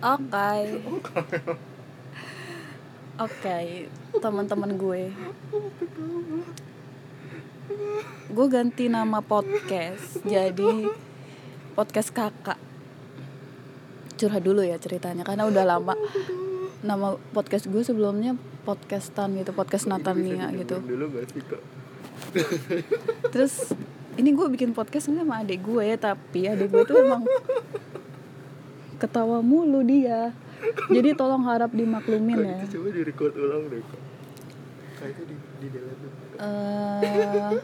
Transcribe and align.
Oke. 0.00 0.80
Oke, 3.20 3.56
teman-teman 4.16 4.72
gue. 4.80 5.12
Gue 8.32 8.46
ganti 8.48 8.88
nama 8.88 9.20
podcast 9.20 10.24
jadi 10.24 10.88
podcast 11.76 12.16
kakak. 12.16 12.56
Curhat 14.16 14.40
dulu 14.40 14.64
ya 14.64 14.80
ceritanya 14.80 15.20
karena 15.20 15.44
udah 15.44 15.68
lama. 15.68 15.92
Nama 16.80 17.20
podcast 17.36 17.68
gue 17.68 17.84
sebelumnya 17.84 18.40
podcastan 18.64 19.36
gitu, 19.36 19.52
podcast 19.52 19.84
Natania 19.84 20.48
gitu. 20.56 20.80
Dulu? 20.80 21.12
Terus 23.28 23.76
ini 24.16 24.32
gue 24.32 24.48
bikin 24.48 24.72
podcast 24.72 25.12
sama 25.12 25.44
adik 25.44 25.60
gue 25.60 25.84
ya, 25.84 26.00
tapi 26.00 26.48
adik 26.48 26.72
gue 26.72 26.88
tuh 26.88 27.04
emang 27.04 27.28
ketawa 29.00 29.40
mulu 29.40 29.80
dia. 29.80 30.36
Jadi 30.92 31.16
tolong 31.16 31.40
harap 31.48 31.72
dimaklumin 31.72 32.36
ya. 32.44 32.56
itu 32.60 32.76
coba 32.76 32.88
di 32.92 33.00
record 33.00 33.32
ulang 33.32 33.64
deh 33.72 33.80
Kak 35.00 35.08
itu 35.08 35.22
di, 35.24 35.34
di 35.56 35.66
delete 35.72 36.04
dulu. 36.04 36.36
eh 36.36 37.56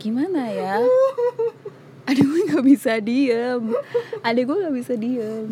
gimana 0.00 0.48
ya? 0.48 0.80
Adik 2.08 2.24
gue 2.24 2.40
nggak 2.48 2.64
bisa 2.64 2.96
diem. 3.04 3.62
Adik 4.24 4.48
gue 4.48 4.56
nggak 4.64 4.76
bisa 4.80 4.94
diem. 4.96 5.44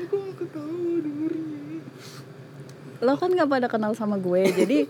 Aku 0.00 0.14
mau 0.16 0.32
ketawa 0.32 0.96
dengernya 1.04 1.84
Lo 3.04 3.12
kan 3.20 3.28
nggak 3.28 3.50
pada 3.52 3.66
kenal 3.68 3.92
sama 3.92 4.16
gue, 4.16 4.48
jadi 4.48 4.88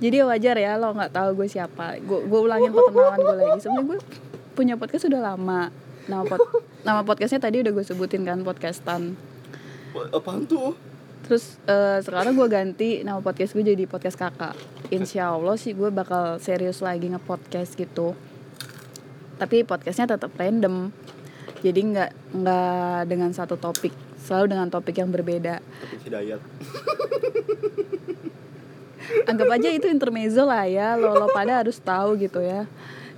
jadi 0.00 0.24
wajar 0.24 0.56
ya 0.56 0.78
lo 0.78 0.94
nggak 0.94 1.12
tahu 1.12 1.42
gue 1.42 1.48
siapa. 1.50 1.98
Gue 2.06 2.22
gue 2.24 2.40
ulangin 2.40 2.70
perkenalan 2.70 3.18
gue 3.18 3.36
lagi. 3.36 3.58
Sebenarnya 3.66 3.86
gue 3.90 3.98
punya 4.60 4.76
podcast 4.76 5.08
sudah 5.08 5.24
lama. 5.24 5.72
Nama 6.04 6.20
pod, 6.28 6.44
nama 6.86 7.00
podcastnya 7.00 7.40
tadi 7.40 7.64
udah 7.64 7.72
gue 7.72 7.80
sebutin 7.80 8.28
kan 8.28 8.44
podcastan. 8.44 9.16
Apaan 10.12 10.44
tuh? 10.44 10.76
Terus 11.24 11.56
eh, 11.64 12.04
sekarang 12.04 12.36
gue 12.36 12.44
ganti 12.44 13.00
nama 13.00 13.24
podcast 13.24 13.56
gue 13.56 13.64
jadi 13.64 13.88
podcast 13.88 14.20
kakak. 14.20 14.52
Insya 14.92 15.32
Allah 15.32 15.56
sih 15.56 15.72
gue 15.72 15.88
bakal 15.88 16.36
serius 16.44 16.84
lagi 16.84 17.08
nge-podcast 17.08 17.72
gitu. 17.72 18.12
Tapi 19.40 19.64
podcastnya 19.64 20.12
tetap 20.12 20.36
random. 20.36 20.92
Jadi 21.64 21.80
nggak 21.96 22.10
nggak 22.36 23.00
dengan 23.08 23.32
satu 23.32 23.56
topik, 23.56 23.96
selalu 24.20 24.44
dengan 24.60 24.68
topik 24.68 25.00
yang 25.00 25.08
berbeda. 25.08 25.64
Tapi 25.64 25.96
Hidayat 26.04 26.40
Anggap 29.24 29.48
aja 29.56 29.68
itu 29.72 29.88
intermezzo 29.88 30.44
lah 30.44 30.68
ya. 30.68 31.00
Lo 31.00 31.16
lo 31.16 31.32
pada 31.32 31.64
harus 31.64 31.80
tahu 31.80 32.20
gitu 32.20 32.44
ya. 32.44 32.68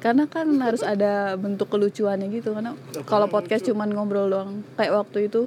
Karena 0.03 0.27
kan 0.27 0.51
harus 0.59 0.83
ada 0.83 1.39
bentuk 1.39 1.71
kelucuannya 1.71 2.27
gitu. 2.35 2.59
Karena 2.59 2.75
kalau 3.07 3.31
podcast 3.31 3.63
cuman 3.71 3.95
ngobrol 3.95 4.27
doang, 4.27 4.67
kayak 4.75 4.99
waktu 4.99 5.31
itu 5.31 5.47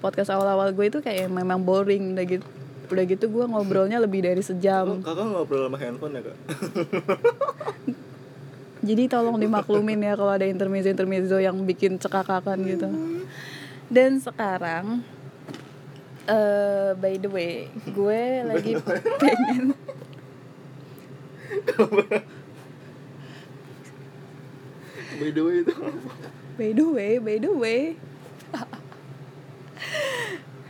podcast 0.00 0.32
awal-awal 0.32 0.72
gue 0.72 0.88
itu 0.88 1.04
kayak 1.04 1.28
memang 1.28 1.60
boring 1.60 2.16
udah 2.16 2.24
gitu. 2.24 2.46
Udah 2.90 3.04
gitu 3.04 3.28
gue 3.28 3.44
ngobrolnya 3.44 4.00
lebih 4.00 4.24
dari 4.24 4.40
Oh, 4.40 4.48
sejam. 4.48 5.04
Kakak 5.04 5.28
ngobrol 5.28 5.68
sama 5.68 5.78
handphone 5.78 6.16
ya 6.16 6.22
kak? 6.24 6.36
Jadi 8.88 9.12
tolong 9.12 9.36
dimaklumin 9.36 10.00
ya 10.00 10.16
kalau 10.16 10.32
ada 10.32 10.48
intermezzo-intermezzo 10.48 11.36
yang 11.36 11.60
bikin 11.68 12.00
cekakakan 12.00 12.64
gitu. 12.64 12.88
Dan 13.92 14.16
sekarang 14.16 15.04
eh 16.24 16.96
by 16.96 17.20
the 17.20 17.28
way, 17.28 17.68
gue 17.92 18.22
lagi 18.48 18.80
pengen 19.20 19.76
By 25.20 25.28
the 25.36 25.42
way 25.44 25.56
itu 25.60 25.74
by 26.60 26.72
the 26.76 26.84
way, 26.84 27.12
by 27.16 27.36
the 27.40 27.52
way. 27.52 27.80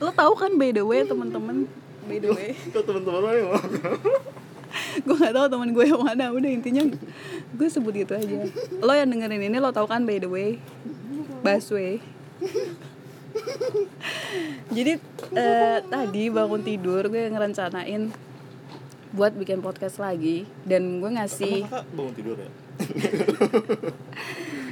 Lo 0.02 0.10
tahu 0.14 0.32
kan 0.38 0.54
by 0.58 0.70
the 0.70 0.82
way 0.86 1.06
teman-teman? 1.06 1.70
By 2.06 2.18
the 2.18 2.30
way. 2.34 2.58
Kok 2.74 2.82
teman-teman 2.82 3.20
lo 3.22 3.30
yang 3.30 3.50
mana? 3.54 3.90
gue 5.02 5.16
nggak 5.18 5.34
tahu 5.34 5.46
teman 5.50 5.68
gue 5.70 5.84
yang 5.86 6.02
mana. 6.02 6.24
Udah 6.34 6.50
intinya 6.50 6.82
gue 7.54 7.68
sebut 7.70 7.94
gitu 7.94 8.14
aja. 8.18 8.46
Lo 8.78 8.90
yang 8.90 9.10
dengerin 9.10 9.50
ini 9.50 9.58
lo 9.58 9.70
tahu 9.70 9.86
kan 9.90 10.02
by 10.02 10.18
the 10.18 10.30
way? 10.30 10.58
Busway. 11.46 11.98
Jadi 14.70 14.98
eh, 15.34 15.78
tadi 15.86 16.22
bangun 16.30 16.62
tidur 16.62 17.06
gue 17.06 17.30
ngerencanain 17.30 18.10
buat 19.10 19.34
bikin 19.34 19.58
podcast 19.58 19.98
lagi 19.98 20.46
dan 20.62 21.02
gue 21.02 21.10
ngasih 21.18 21.66
Emang 21.66 21.86
bangun 21.94 22.14
tidur 22.14 22.38
ya? 22.38 22.50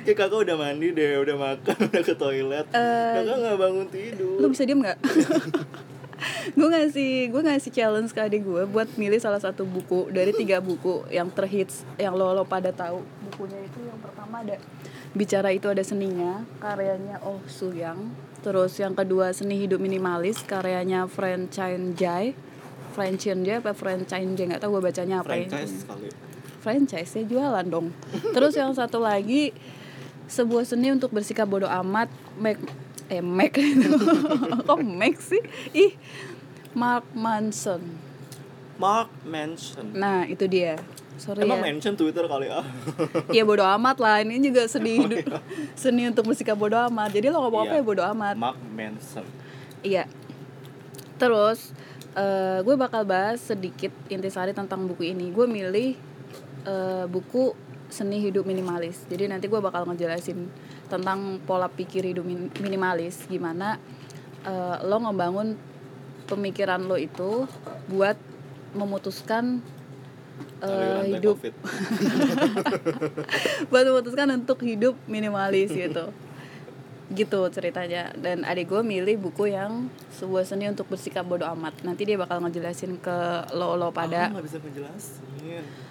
Kayak 0.05 0.17
kakak 0.25 0.39
udah 0.49 0.57
mandi 0.57 0.93
deh, 0.93 1.19
udah 1.21 1.37
makan, 1.37 1.77
udah 1.89 2.03
ke 2.03 2.15
toilet. 2.17 2.67
Kakak 2.71 3.37
gak 3.39 3.57
bangun 3.57 3.87
tidur. 3.89 4.37
lu 4.41 4.47
bisa 4.51 4.63
diem 4.65 4.81
nggak? 4.81 4.99
Gue 6.59 6.67
ngasih 6.67 7.31
gue 7.31 7.43
ngasih 7.47 7.71
challenge 7.71 8.11
ke 8.11 8.19
adik 8.19 8.43
gue 8.43 8.67
buat 8.67 8.91
milih 8.99 9.23
salah 9.23 9.39
satu 9.39 9.63
buku 9.63 10.11
dari 10.11 10.35
tiga 10.35 10.59
buku 10.59 11.07
yang 11.15 11.31
terhits 11.31 11.87
yang 11.95 12.19
lo 12.19 12.35
lo 12.35 12.43
pada 12.43 12.75
tahu. 12.75 13.07
Bukunya 13.31 13.63
itu 13.63 13.79
yang 13.87 13.95
pertama 14.03 14.43
ada 14.43 14.59
bicara 15.15 15.55
itu 15.55 15.71
ada 15.71 15.79
seninya 15.87 16.43
karyanya 16.59 17.23
Oh 17.23 17.39
Suyang 17.47 18.11
terus 18.43 18.75
yang 18.83 18.99
kedua 18.99 19.31
seni 19.31 19.63
hidup 19.63 19.79
minimalis 19.79 20.43
karyanya 20.43 21.07
Francine 21.07 21.95
Jai. 21.95 22.35
Francine 22.99 23.47
Jai 23.47 23.63
apa 23.63 23.71
Francine 23.79 24.35
Jai? 24.35 24.51
Nggak 24.51 24.67
tahu 24.67 24.83
gue 24.83 24.91
bacanya 24.91 25.23
apa 25.23 25.39
ya. 25.39 25.47
Franchise 25.47 25.87
kali 25.87 26.11
franchise 26.59 27.11
ya 27.13 27.23
jualan 27.23 27.65
dong. 27.65 27.95
Terus 28.31 28.53
yang 28.53 28.71
satu 28.73 28.99
lagi 28.99 29.51
sebuah 30.27 30.63
seni 30.63 30.93
untuk 30.93 31.09
bersikap 31.09 31.47
bodoh 31.47 31.71
amat 31.81 32.07
Mac 32.35 32.61
eh 33.09 33.25
Mac 33.25 33.57
kok 34.69 34.81
Mac 34.81 35.17
sih? 35.19 35.41
Ih 35.73 35.97
Mark 36.73 37.09
Manson. 37.13 37.81
Mark 38.77 39.09
Manson. 39.23 39.91
Nah 39.91 40.23
itu 40.25 40.45
dia. 40.45 40.77
Sorry 41.19 41.43
Emang 41.43 41.59
ya. 41.59 41.67
mention 41.67 41.99
Twitter 41.99 42.23
kali 42.25 42.47
ah 42.47 42.63
Iya 43.27 43.43
bodoh 43.49 43.67
amat 43.67 43.99
lah. 43.99 44.23
Ini 44.23 44.39
juga 44.39 44.67
seni 44.67 45.03
hidup 45.03 45.27
seni 45.75 46.07
untuk 46.07 46.29
bersikap 46.29 46.55
bodoh 46.55 46.79
amat. 46.87 47.11
Jadi 47.11 47.27
lo 47.27 47.43
ngomong 47.43 47.67
apa 47.67 47.75
Iya. 47.75 47.83
ya 47.83 47.85
bodoh 47.85 48.07
amat? 48.15 48.35
Mark 48.39 48.59
Manson. 48.71 49.27
Iya. 49.83 50.07
Terus 51.19 51.75
eh, 52.15 52.63
gue 52.63 52.75
bakal 52.75 53.03
bahas 53.03 53.43
sedikit 53.43 53.91
intisari 54.07 54.55
tentang 54.55 54.87
buku 54.87 55.11
ini. 55.11 55.35
Gue 55.35 55.51
milih 55.51 55.99
eh, 56.69 57.05
buku 57.09 57.57
seni 57.89 58.21
hidup 58.21 58.45
minimalis. 58.45 59.09
Jadi 59.09 59.33
nanti 59.33 59.49
gue 59.49 59.59
bakal 59.59 59.89
ngejelasin 59.89 60.53
tentang 60.93 61.41
pola 61.49 61.73
pikir 61.73 62.05
hidup 62.05 62.29
min- 62.29 62.53
minimalis. 62.61 63.25
Gimana 63.27 63.81
eh, 64.45 64.77
lo 64.85 65.01
ngebangun 65.01 65.57
pemikiran 66.29 66.85
lo 66.85 67.01
itu 67.01 67.49
buat 67.89 68.21
memutuskan 68.77 69.65
eh, 70.61 70.69
Aliran 70.69 71.05
hidup. 71.17 71.37
Buat 73.73 73.85
memutuskan 73.89 74.29
untuk 74.37 74.61
hidup 74.61 75.01
minimalis 75.09 75.73
gitu. 75.73 76.13
Gitu 77.09 77.41
ceritanya. 77.49 78.13
Dan 78.13 78.45
adik 78.45 78.69
gue 78.69 78.85
milih 78.85 79.17
buku 79.17 79.57
yang 79.57 79.89
sebuah 80.13 80.45
seni 80.45 80.69
untuk 80.69 80.93
bersikap 80.93 81.25
bodoh 81.25 81.49
amat. 81.57 81.81
Nanti 81.81 82.05
dia 82.05 82.21
bakal 82.21 82.45
ngejelasin 82.45 83.01
ke 83.01 83.49
lo 83.57 83.81
lo 83.81 83.89
pada 83.89 84.29
Aku 84.29 84.45
gak 84.45 84.45
bisa 84.45 84.61
ngejelasin 84.61 85.88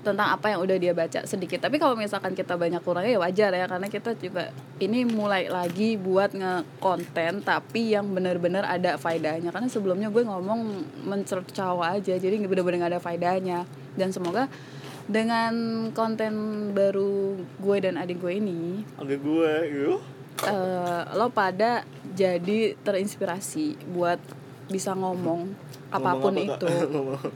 tentang 0.00 0.32
apa 0.32 0.52
yang 0.52 0.60
udah 0.64 0.76
dia 0.80 0.92
baca 0.96 1.24
sedikit. 1.28 1.60
Tapi 1.60 1.76
kalau 1.76 1.94
misalkan 1.98 2.32
kita 2.32 2.56
banyak 2.56 2.80
kurangnya 2.80 3.16
ya 3.16 3.20
wajar 3.20 3.50
ya 3.52 3.66
karena 3.68 3.88
kita 3.92 4.16
juga 4.16 4.48
ini 4.80 5.04
mulai 5.04 5.52
lagi 5.52 6.00
buat 6.00 6.32
ngekonten 6.32 7.44
tapi 7.44 7.92
yang 7.92 8.08
benar-benar 8.10 8.64
ada 8.64 8.96
faedahnya. 8.96 9.52
Karena 9.52 9.68
sebelumnya 9.68 10.08
gue 10.08 10.24
ngomong 10.24 10.60
mencercawa 11.04 12.00
aja 12.00 12.16
jadi 12.16 12.34
bener-bener 12.40 12.86
gak 12.86 12.92
ada 12.96 13.02
faedahnya. 13.02 13.68
Dan 13.98 14.14
semoga 14.14 14.48
dengan 15.10 15.54
konten 15.90 16.32
baru 16.70 17.34
gue 17.58 17.76
dan 17.82 17.98
adik 17.98 18.22
gue 18.22 18.38
ini 18.38 18.86
Agak 18.94 19.18
gue 19.26 19.52
yuk. 19.66 20.00
eh, 20.46 21.02
lo 21.18 21.26
pada 21.34 21.82
jadi 22.14 22.78
terinspirasi 22.78 23.90
buat 23.90 24.22
bisa 24.70 24.94
ngomong 24.94 25.50
apa 25.90 26.10
pun 26.16 26.32
Ngomong 26.32 26.46
apa, 26.46 26.56
itu. 26.56 26.66
Kak? 26.66 26.88
Ngomong 26.94 27.16
apa? 27.18 27.28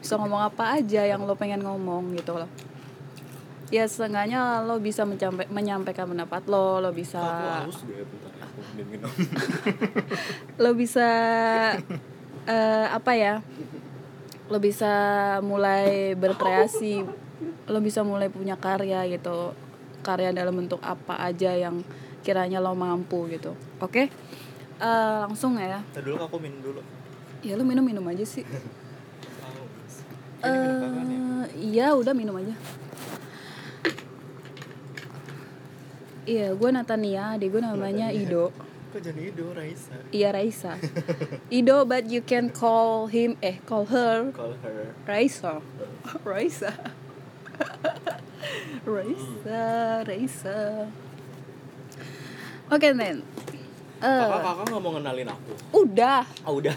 bisa 0.00 0.14
ngomong 0.16 0.42
apa 0.42 0.64
aja 0.80 1.02
yang 1.04 1.20
lo 1.28 1.34
pengen 1.36 1.60
ngomong 1.60 2.16
gitu 2.16 2.32
loh. 2.40 2.50
Ya 3.68 3.84
setengahnya 3.84 4.64
lo 4.64 4.80
bisa 4.80 5.04
menyampaikan 5.52 6.08
pendapat 6.08 6.48
lo 6.48 6.80
lo 6.80 6.88
bisa 6.88 7.20
Aku 7.20 7.68
haus 7.68 7.78
gue 7.84 8.00
bentar. 8.00 8.32
Aku 8.48 8.60
minum. 8.80 9.12
Lo 10.64 10.70
bisa 10.72 11.08
eh, 12.48 12.86
apa 12.88 13.12
ya 13.12 13.44
lo 14.48 14.56
bisa 14.56 14.88
mulai 15.44 16.16
berkreasi 16.16 17.04
lo 17.68 17.78
bisa 17.84 18.00
mulai 18.00 18.32
punya 18.32 18.56
karya 18.56 19.04
gitu. 19.12 19.52
Karya 20.00 20.32
dalam 20.32 20.56
bentuk 20.56 20.80
apa 20.80 21.20
aja 21.20 21.52
yang 21.52 21.84
kiranya 22.24 22.64
lo 22.64 22.72
mampu 22.72 23.28
gitu. 23.28 23.52
Oke? 23.84 24.08
Eh, 24.80 25.16
langsung 25.28 25.60
ya. 25.60 25.84
Dulu 25.92 26.24
aku 26.24 26.40
minum 26.40 26.64
dulu 26.64 26.80
ya 27.42 27.54
lo 27.56 27.62
minum 27.64 27.84
minum 27.84 28.04
aja 28.08 28.24
sih? 28.26 28.44
Eh, 30.38 31.42
iya 31.58 31.90
udah 31.98 32.14
minum 32.14 32.38
aja 32.38 32.54
Iya, 36.22 36.54
gue 36.54 36.70
Natania, 36.70 37.34
adik 37.34 37.56
gue 37.56 37.62
namanya 37.64 38.14
Ido. 38.14 38.54
Kok 38.92 39.00
jadi 39.00 39.32
Ido 39.32 39.50
Raisa? 39.50 39.96
Iya 40.12 40.28
Raisa. 40.30 40.76
Ido, 41.48 41.88
but 41.88 42.06
you 42.06 42.20
can 42.20 42.52
call 42.52 43.08
him, 43.10 43.34
eh 43.40 43.58
call 43.64 43.88
her 43.88 44.28
Call 44.30 44.54
her. 44.60 44.92
Raisa. 45.08 45.58
Raisa. 46.28 46.70
Raisa, 48.84 49.60
Raisa. 50.04 50.58
Oke, 52.68 52.92
Nen. 52.92 53.24
Eh, 53.98 54.06
Kakak 54.20 54.40
kakak 54.40 54.64
nggak 54.68 54.80
mau 54.80 54.92
ngenalin 54.92 55.28
aku. 55.28 55.52
udah. 55.76 56.22
Oh 56.42 56.54
udah. 56.56 56.76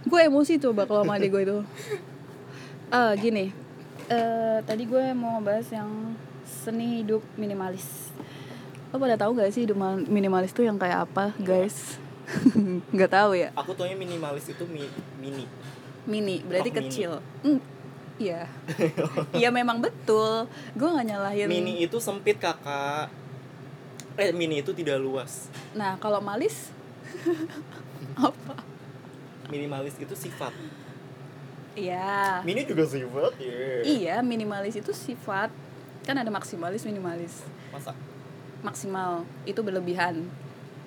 gue 0.00 0.20
emosi 0.22 0.56
coba 0.58 0.82
kalau 0.82 1.02
sama 1.02 1.16
adik 1.16 1.28
gue 1.30 1.42
itu 1.42 1.58
eh 2.88 3.12
gini 3.14 3.52
eh 4.08 4.56
tadi 4.62 4.82
gue 4.82 5.12
mau 5.12 5.36
ngebahas 5.36 5.68
yang 5.70 6.16
seni 6.42 7.02
hidup 7.02 7.20
minimalis 7.34 8.08
lo 8.88 8.96
pada 8.96 9.18
tahu 9.18 9.36
gak 9.36 9.52
sih 9.52 9.68
hidup 9.68 9.76
mal- 9.76 10.00
minimalis 10.00 10.50
tuh 10.50 10.64
yang 10.64 10.80
kayak 10.80 11.04
apa 11.04 11.36
guys 11.36 12.00
nggak 12.88 13.10
tahu 13.10 13.36
ya 13.36 13.52
aku 13.52 13.74
taunya 13.74 13.92
minimalis 13.94 14.48
itu 14.48 14.64
mi 14.64 14.88
mini. 15.18 15.44
mini 16.06 16.40
berarti 16.40 16.70
Oh, 16.70 16.74
mini. 16.74 16.80
kecil 16.86 17.10
Hmm, 17.42 17.60
iya 18.16 18.48
iya 19.36 19.50
memang 19.50 19.76
betul 19.78 20.48
gue 20.72 20.88
nggak 20.88 21.04
nyalahin 21.06 21.48
Mini 21.50 21.84
itu 21.84 21.98
sempit 21.98 22.38
kakak. 22.38 23.12
Eh 24.18 24.30
mini 24.32 24.58
itu 24.58 24.70
tidak 24.72 24.98
luas. 24.98 25.46
nah 25.72 25.94
kalau 25.96 26.18
malis 26.18 26.74
apa 28.18 28.54
Minimalis 29.48 29.96
itu 29.96 30.12
sifat. 30.12 30.52
iya 31.72 32.42
Mini 32.42 32.62
juga 32.62 32.84
sifat 32.84 33.32
ya. 33.38 33.62
iya 33.80 34.16
minimalis 34.20 34.74
itu 34.74 34.90
sifat 34.90 35.48
kan 36.02 36.14
ada 36.14 36.28
maksimalis 36.28 36.82
minimalis 36.82 37.46
Masa? 37.70 37.94
maksimal 38.60 39.22
itu 39.44 39.60
berlebihan 39.60 40.26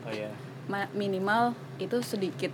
Oh 0.02 0.12
iya. 0.12 0.30
Ma- 0.66 0.92
minimal 0.92 1.54
itu 1.78 1.96
sedikit 2.02 2.52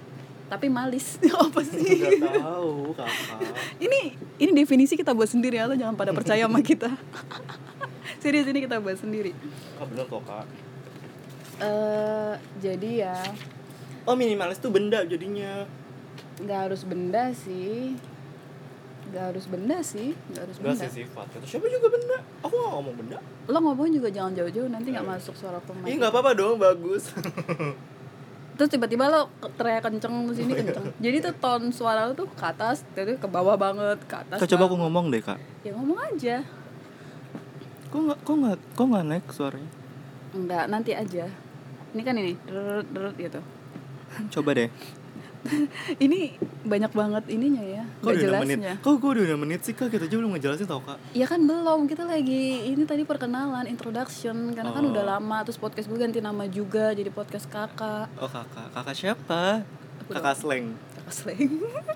tapi 0.47 0.69
malis 0.69 1.17
apa 1.43 1.59
sih 1.59 1.99
Gak 1.99 2.39
tahu 2.39 2.93
kakak. 2.93 3.51
ini 3.77 3.99
ini 4.37 4.51
definisi 4.53 4.93
kita 4.93 5.11
buat 5.11 5.27
sendiri 5.27 5.57
ya 5.57 5.65
lo 5.65 5.73
jangan 5.73 5.95
pada 5.95 6.13
percaya 6.13 6.45
sama 6.45 6.61
kita 6.61 6.87
serius 8.21 8.45
ini 8.45 8.61
kita 8.61 8.79
buat 8.79 8.95
sendiri 8.95 9.35
Ah 9.75 9.85
bener 9.85 10.05
kok 10.05 10.23
kak. 10.23 10.45
Eh 11.59 12.33
jadi 12.59 12.89
ya 13.03 13.17
Oh 14.03 14.13
minimalis 14.13 14.57
tuh 14.57 14.69
benda 14.69 15.03
jadinya. 15.03 15.67
nggak 16.37 16.59
harus 16.63 16.81
benda 16.83 17.33
sih 17.33 17.97
nggak 19.07 19.23
harus 19.25 19.45
benda 19.45 19.77
sih 19.81 20.13
nggak 20.27 20.43
harus 20.43 20.55
Enggak 20.57 20.73
benda 20.75 20.85
sih 20.85 21.01
sifat. 21.01 21.25
Kata 21.29 21.43
siapa 21.43 21.65
juga 21.65 21.87
benda. 21.89 22.17
Aku 22.39 22.53
gak 22.53 22.71
ngomong 22.73 22.95
benda. 22.95 23.17
lo 23.45 23.57
ngomong 23.57 23.87
juga 23.89 24.07
jangan 24.07 24.31
jauh-jauh 24.33 24.67
nanti 24.67 24.87
nggak 24.89 25.07
masuk 25.07 25.33
suara 25.33 25.57
pemain 25.59 25.87
Iya 25.87 25.95
nggak 25.97 26.11
apa-apa 26.11 26.31
dong 26.33 26.55
bagus. 26.57 27.09
terus 28.53 28.69
tiba-tiba 28.69 29.05
lo 29.05 29.29
teriak 29.53 29.81
kenceng 29.81 30.25
terus 30.25 30.39
ini 30.39 30.49
kenceng 30.51 30.89
jadi 30.97 31.21
tuh 31.21 31.33
ton 31.35 31.69
suara 31.69 32.05
lo 32.05 32.13
tuh 32.13 32.25
ke 32.27 32.41
atas 32.43 32.81
jadi 32.91 33.13
ke 33.13 33.25
bawah 33.25 33.53
banget 33.53 34.01
ke 34.03 34.15
atas 34.17 34.37
Kak 34.37 34.49
coba 34.49 34.65
aku 34.65 34.75
ngomong 34.77 35.07
deh 35.07 35.21
kak. 35.21 35.37
ya 35.61 35.71
ngomong 35.71 35.93
aja 36.03 36.41
Kok 37.87 37.99
nggak 38.03 38.19
kok 38.19 38.35
nggak 38.35 38.57
kok 38.73 38.85
nggak 38.85 39.05
naik 39.05 39.25
suaranya? 39.29 39.71
Enggak, 40.29 40.65
nanti 40.67 40.91
aja. 40.91 41.23
Ini 41.89 42.01
kan 42.01 42.15
ini, 42.15 42.33
derut 42.41 42.87
derut 42.87 43.15
gitu. 43.15 43.39
Coba 44.31 44.51
deh. 44.53 44.69
Ini 45.97 46.35
banyak 46.61 46.91
banget 46.91 47.23
ininya 47.29 47.63
ya, 47.63 47.83
Kok 48.01 48.09
udah 48.09 48.19
6 48.35 48.43
menit? 48.43 48.57
jelasnya. 48.59 48.73
Kok 48.81 48.93
gue 48.97 49.09
udah 49.13 49.25
6 49.29 49.37
menit 49.37 49.59
sih 49.61 49.71
kak? 49.71 49.87
Kita 49.87 50.03
aja 50.03 50.15
belum 50.17 50.31
ngejelasin 50.35 50.67
tau 50.67 50.81
kak. 50.81 50.99
Ya 51.13 51.23
kan 51.23 51.39
belum, 51.41 51.87
kita 51.87 52.03
lagi 52.03 52.43
ini 52.67 52.83
tadi 52.83 53.03
perkenalan, 53.03 53.63
introduction 53.65 54.51
Karena 54.51 54.71
kan 54.71 54.83
Oh. 54.83 54.91
udah 54.91 55.03
lama, 55.07 55.37
terus 55.41 55.55
podcast 55.55 55.87
gue 55.87 55.95
ganti 55.95 56.19
nama 56.19 56.43
juga 56.45 56.91
jadi 56.91 57.07
podcast 57.09 57.47
kakak 57.47 58.11
Oh 58.17 58.27
kakak, 58.27 58.67
kakak 58.73 58.91
siapa? 58.93 59.63
Kakak 60.05 60.35
slang, 60.35 60.75
Kakak 60.97 61.13
slang 61.13 61.51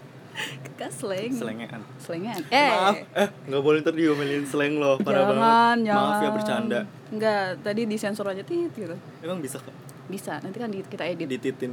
Kakak 0.64 0.92
slang 0.94 1.32
slangean. 1.34 1.82
Slangan 1.98 2.40
Eh, 2.48 2.70
Maaf, 2.72 2.96
eh 3.14 3.30
nggak 3.46 3.62
boleh 3.62 3.78
ntar 3.82 3.92
diomelin 3.92 4.44
slang 4.44 4.74
loh, 4.78 4.96
parah 4.98 5.28
jangan, 5.28 5.36
banget. 5.76 5.78
jangan 5.86 6.08
Maaf 6.08 6.18
ya 6.18 6.30
bercanda. 6.32 6.80
Enggak, 7.10 7.44
tadi 7.60 7.82
disensor 7.84 8.24
aja 8.26 8.40
tit 8.42 8.72
gitu 8.72 8.96
Emang 9.20 9.38
bisa 9.38 9.60
kak? 9.60 9.76
Bisa, 10.12 10.44
nanti 10.44 10.60
kan 10.60 10.68
kita 10.68 11.08
edit 11.08 11.26
Dititin. 11.26 11.72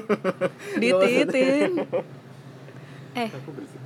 Dititin 0.82 1.72
Eh, 3.20 3.26
Aku 3.28 3.50
bersih 3.52 3.76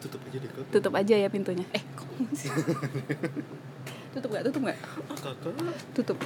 tutup 0.00 0.20
aja 0.22 0.36
deh 0.36 0.48
kak. 0.48 0.64
tutup 0.70 0.92
aja 0.94 1.14
ya 1.16 1.28
pintunya 1.28 1.66
Eh, 1.72 1.82
kok 1.92 2.06
sih? 2.32 2.48
Tutup 4.12 4.30
gak? 4.30 4.44
Tutup 4.46 4.62
gak? 4.64 4.78
Kakak, 5.16 5.52
Tutup 5.92 6.18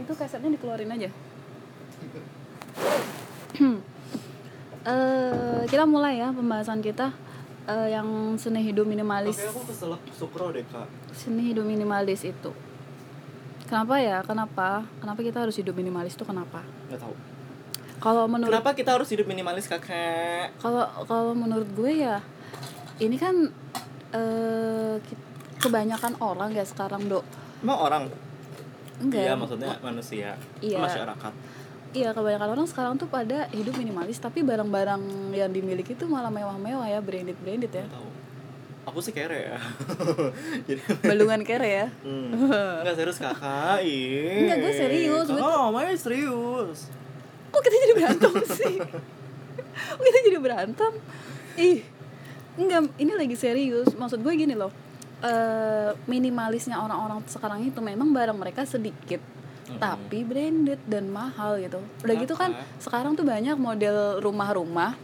itu 0.00 0.12
kasetnya 0.16 0.50
dikeluarin 0.50 0.90
aja 0.90 1.08
Eh, 4.80 5.60
kita 5.68 5.84
mulai 5.84 6.16
ya 6.16 6.32
pembahasan 6.32 6.80
kita 6.80 7.12
eh, 7.68 7.92
yang 7.92 8.08
seni 8.40 8.64
hidup 8.64 8.88
minimalis 8.88 9.36
Oke 9.36 9.52
aku 9.52 9.60
keselak 9.68 10.00
sukro 10.08 10.56
deh 10.56 10.64
kak. 10.64 10.88
seni 11.12 11.52
hidup 11.52 11.68
minimalis 11.68 12.24
itu 12.24 12.48
kenapa 13.70 13.94
ya 13.96 14.18
kenapa 14.20 14.68
kenapa 14.98 15.20
kita 15.20 15.38
harus 15.40 15.54
hidup 15.54 15.72
minimalis 15.72 16.12
itu 16.12 16.24
kenapa 16.24 16.60
Nggak 16.90 17.00
tahu. 17.00 17.14
kalau 17.98 18.26
menurut 18.26 18.50
Kenapa 18.50 18.70
kita 18.74 18.90
harus 18.92 19.08
hidup 19.08 19.24
minimalis 19.24 19.64
kakak? 19.64 20.50
kalau 20.58 20.84
kalau 21.06 21.32
menurut 21.32 21.70
gue 21.70 22.02
ya 22.02 22.18
ini 22.98 23.14
kan 23.14 23.46
eh, 24.10 24.96
kebanyakan 25.56 26.18
orang 26.18 26.50
ya 26.50 26.64
sekarang 26.64 27.06
dok 27.06 27.22
Emang 27.60 27.78
orang? 27.78 28.02
enggak 28.98 29.22
Iya 29.22 29.32
maksudnya 29.34 29.76
manusia, 29.80 30.30
Iya. 30.58 30.76
masyarakat. 30.76 31.32
Iya 31.90 32.12
kebanyakan 32.12 32.48
orang 32.50 32.66
sekarang 32.66 32.94
tuh 32.96 33.06
pada 33.06 33.48
hidup 33.50 33.74
minimalis 33.74 34.16
tapi 34.16 34.40
barang-barang 34.40 35.02
yang 35.32 35.50
dimiliki 35.50 35.92
tuh 35.92 36.06
malah 36.06 36.28
mewah-mewah 36.28 36.86
ya 36.86 37.00
branded 37.00 37.34
branded 37.36 37.70
ya 37.70 37.82
Nggak 37.82 37.94
tahu. 37.94 38.08
Aku 38.88 39.04
sih 39.04 39.12
kere 39.12 39.54
ya. 39.54 39.58
Jadi 40.68 40.80
balungan 41.04 41.44
kere 41.44 41.68
ya 41.68 41.86
Hmm. 42.00 42.32
Enggak 42.80 42.96
serius 42.96 43.18
kakak 43.20 43.84
Ih. 43.84 44.48
Enggak, 44.48 44.56
gue 44.64 44.72
serius. 44.72 45.26
Gue 45.28 45.36
Kakak 45.36 45.58
ngomongnya 45.60 45.96
serius 46.00 46.78
kok 47.50 47.62
kita 47.66 47.76
jadi 47.76 47.94
berantem 47.98 48.32
sih 48.58 48.76
kok 48.78 50.02
kita 50.02 50.18
jadi 50.30 50.38
berantem 50.38 50.92
ih 51.58 51.78
enggak 52.54 52.80
ini 52.96 53.12
lagi 53.14 53.36
serius 53.36 53.90
maksud 53.94 54.22
gue 54.22 54.32
gini 54.34 54.54
loh 54.54 54.70
eh 55.20 55.92
minimalisnya 56.08 56.80
orang-orang 56.80 57.20
sekarang 57.28 57.60
itu 57.66 57.76
memang 57.84 58.08
barang 58.08 58.38
mereka 58.38 58.64
sedikit 58.64 59.20
Mm-mm. 59.20 59.76
tapi 59.76 60.24
branded 60.24 60.80
dan 60.88 61.12
mahal 61.12 61.60
gitu 61.60 61.82
udah 62.06 62.14
gitu 62.16 62.34
kan 62.38 62.56
sekarang 62.80 63.18
tuh 63.18 63.28
banyak 63.28 63.58
model 63.60 64.22
rumah-rumah 64.24 64.96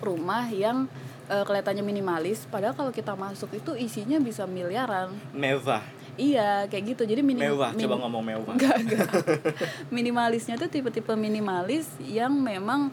rumah 0.00 0.46
yang 0.48 0.88
eh, 1.26 1.44
kelihatannya 1.44 1.82
minimalis 1.82 2.46
padahal 2.46 2.74
kalau 2.74 2.90
kita 2.90 3.12
masuk 3.14 3.50
itu 3.52 3.74
isinya 3.74 4.16
bisa 4.18 4.46
miliaran 4.46 5.10
Mewah 5.30 5.82
iya 6.16 6.64
kayak 6.66 6.96
gitu 6.96 7.02
jadi 7.04 7.20
minim 7.20 7.44
Mewah, 7.44 7.76
min- 7.76 7.82
coba 7.84 7.94
ngomong 8.06 8.22
mewah 8.24 8.54
Enggak, 8.56 8.76
enggak. 8.80 9.10
Minimalisnya 9.96 10.56
tuh 10.56 10.72
tipe-tipe 10.72 11.12
minimalis 11.12 11.92
yang 12.00 12.32
memang 12.32 12.88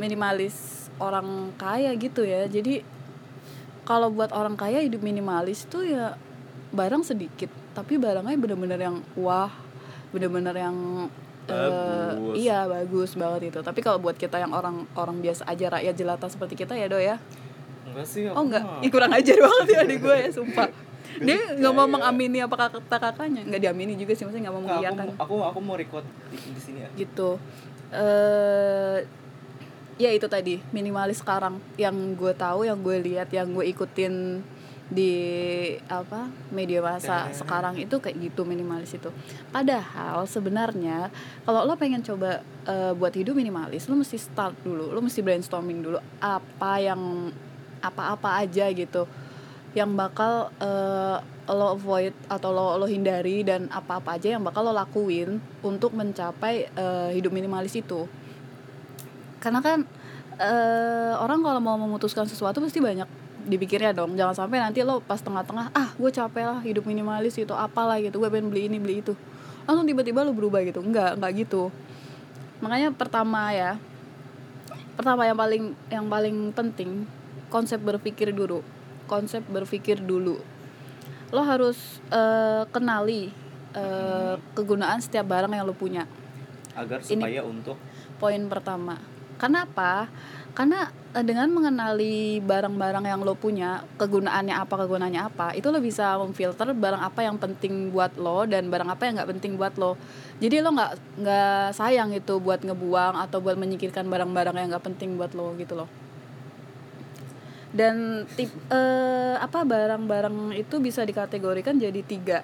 minimalis 0.00 0.88
orang 0.96 1.52
kaya 1.56 1.92
gitu 1.96 2.24
ya. 2.24 2.48
Jadi 2.48 2.80
kalau 3.82 4.08
buat 4.08 4.30
orang 4.32 4.54
kaya 4.54 4.80
hidup 4.80 5.02
minimalis 5.02 5.66
tuh 5.66 5.84
ya 5.84 6.16
barang 6.72 7.04
sedikit, 7.04 7.50
tapi 7.74 8.00
barangnya 8.00 8.38
bener-bener 8.38 8.80
yang 8.80 8.96
wah, 9.18 9.52
bener-bener 10.14 10.54
yang 10.54 10.76
eh, 11.44 11.52
Bagus. 11.52 12.34
iya 12.38 12.64
bagus 12.64 13.10
banget 13.18 13.52
itu. 13.52 13.58
Tapi 13.60 13.80
kalau 13.82 13.98
buat 13.98 14.16
kita 14.16 14.38
yang 14.38 14.54
orang 14.54 14.86
orang 14.96 15.20
biasa 15.20 15.44
aja 15.44 15.68
rakyat 15.68 15.92
jelata 15.92 16.26
seperti 16.30 16.54
kita 16.56 16.72
ya 16.72 16.86
do 16.88 16.96
ya. 16.96 17.18
Enggak 17.92 18.06
sih? 18.08 18.24
Oh 18.32 18.42
enggak. 18.42 18.64
Ih, 18.80 18.90
kurang 18.90 19.12
ajar 19.12 19.36
banget 19.36 19.66
ya 19.68 19.78
adik 19.84 19.98
gue 20.00 20.16
ya 20.16 20.28
sumpah. 20.32 20.68
Dia 21.20 21.38
nggak 21.60 21.74
mau 21.76 21.86
mengamini 21.86 22.40
apa 22.40 22.56
kata 22.56 22.96
kakaknya, 22.98 23.44
nggak 23.44 23.60
diamini 23.60 23.94
juga 24.00 24.16
sih 24.16 24.24
maksudnya 24.24 24.48
nggak 24.48 24.56
mau 24.56 24.64
mengiyakan. 24.64 25.06
aku, 25.12 25.20
aku 25.20 25.34
aku 25.44 25.58
mau 25.60 25.76
record 25.76 26.06
di, 26.32 26.36
di 26.40 26.60
sini 26.60 26.78
ya 26.82 26.88
gitu. 26.96 27.36
Eh 27.92 28.98
ya 30.00 30.10
itu 30.10 30.26
tadi 30.26 30.58
minimalis 30.72 31.20
sekarang. 31.20 31.60
Yang 31.76 32.16
gue 32.16 32.32
tahu 32.32 32.64
yang 32.64 32.80
gue 32.80 32.96
lihat 32.98 33.28
yang 33.30 33.52
gue 33.52 33.68
ikutin 33.68 34.40
di 34.92 35.14
apa 35.88 36.28
media 36.52 36.84
masa 36.84 37.32
sekarang 37.32 37.80
itu 37.80 37.96
kayak 37.96 38.16
gitu 38.18 38.44
minimalis 38.44 38.92
itu. 38.92 39.08
Padahal 39.48 40.28
sebenarnya 40.28 41.08
kalau 41.48 41.64
lo 41.64 41.76
pengen 41.80 42.04
coba 42.04 42.44
eh, 42.68 42.92
buat 42.92 43.12
hidup 43.16 43.32
minimalis 43.36 43.88
lo 43.88 43.96
mesti 43.96 44.20
start 44.20 44.60
dulu. 44.60 44.92
Lo 44.92 45.00
mesti 45.00 45.24
brainstorming 45.24 45.80
dulu 45.80 45.98
apa 46.20 46.72
yang 46.80 47.32
apa-apa 47.82 48.40
aja 48.46 48.70
gitu 48.70 49.04
yang 49.72 49.92
bakal 49.96 50.52
eh, 50.60 51.16
lo 51.48 51.74
avoid 51.74 52.14
atau 52.28 52.54
lo 52.54 52.76
lo 52.78 52.86
hindari 52.86 53.42
dan 53.42 53.66
apa-apa 53.72 54.20
aja 54.20 54.38
yang 54.38 54.44
bakal 54.44 54.62
lo 54.68 54.72
lakuin 54.72 55.40
untuk 55.64 55.96
mencapai 55.96 56.68
eh, 56.70 57.10
hidup 57.16 57.32
minimalis 57.32 57.74
itu. 57.74 58.04
Karena 59.40 59.64
kan 59.64 59.88
eh, 60.38 61.12
orang 61.16 61.40
kalau 61.40 61.60
mau 61.60 61.76
memutuskan 61.80 62.28
sesuatu 62.28 62.60
pasti 62.60 62.78
banyak 62.78 63.08
dipikirnya 63.48 63.96
dong. 63.96 64.14
Jangan 64.14 64.46
sampai 64.46 64.60
nanti 64.60 64.84
lo 64.84 65.00
pas 65.02 65.18
tengah-tengah 65.18 65.72
ah 65.72 65.90
gue 65.96 66.10
capek 66.12 66.44
lah 66.46 66.60
hidup 66.62 66.84
minimalis 66.86 67.34
itu 67.40 67.52
apalah 67.56 67.98
gitu 67.98 68.22
gue 68.22 68.28
pengen 68.28 68.52
beli 68.52 68.68
ini 68.68 68.78
beli 68.78 69.00
itu. 69.02 69.16
Langsung 69.64 69.88
tiba-tiba 69.88 70.22
lo 70.22 70.36
berubah 70.36 70.62
gitu. 70.68 70.84
Enggak 70.84 71.16
enggak 71.16 71.32
gitu. 71.48 71.72
Makanya 72.60 72.94
pertama 72.94 73.50
ya 73.56 73.80
pertama 74.92 75.24
yang 75.24 75.38
paling 75.40 75.64
yang 75.88 76.06
paling 76.06 76.36
penting 76.52 77.08
konsep 77.52 77.76
berpikir 77.84 78.32
dulu. 78.32 78.64
Konsep 79.04 79.44
berpikir 79.44 80.00
dulu. 80.00 80.40
Lo 81.28 81.44
harus 81.44 82.00
uh, 82.08 82.64
kenali 82.72 83.28
uh, 83.76 84.40
kegunaan 84.56 85.04
setiap 85.04 85.28
barang 85.28 85.52
yang 85.52 85.68
lo 85.68 85.76
punya. 85.76 86.08
Agar 86.72 87.04
supaya 87.04 87.44
Ini 87.44 87.44
untuk 87.44 87.76
poin 88.16 88.40
pertama. 88.48 88.96
Kenapa? 89.36 90.08
Karena 90.52 90.86
eh, 91.16 91.24
dengan 91.24 91.48
mengenali 91.50 92.38
barang-barang 92.44 93.04
yang 93.08 93.20
lo 93.24 93.34
punya 93.34 93.82
kegunaannya 93.96 94.54
apa 94.54 94.74
kegunaannya 94.84 95.22
apa 95.24 95.46
itu 95.56 95.72
lo 95.72 95.80
bisa 95.80 96.14
memfilter 96.20 96.70
barang 96.76 97.00
apa 97.00 97.26
yang 97.26 97.40
penting 97.40 97.90
buat 97.90 98.14
lo 98.20 98.44
dan 98.44 98.68
barang 98.68 98.86
apa 98.92 99.02
yang 99.08 99.20
nggak 99.20 99.30
penting 99.36 99.58
buat 99.60 99.74
lo. 99.76 99.98
Jadi 100.38 100.62
lo 100.62 100.72
nggak 100.72 100.92
nggak 101.20 101.64
sayang 101.76 102.16
itu 102.16 102.38
buat 102.38 102.64
ngebuang 102.64 103.18
atau 103.28 103.40
buat 103.42 103.58
menyikirkan 103.60 104.06
barang-barang 104.08 104.56
yang 104.56 104.68
nggak 104.72 104.86
penting 104.86 105.18
buat 105.18 105.32
lo 105.34 105.52
gitu 105.58 105.76
loh 105.76 106.01
dan 107.72 108.28
tip 108.36 108.52
uh, 108.68 109.40
apa 109.40 109.64
barang-barang 109.64 110.52
itu 110.60 110.76
bisa 110.78 111.02
dikategorikan 111.08 111.80
jadi 111.80 112.00
tiga 112.04 112.38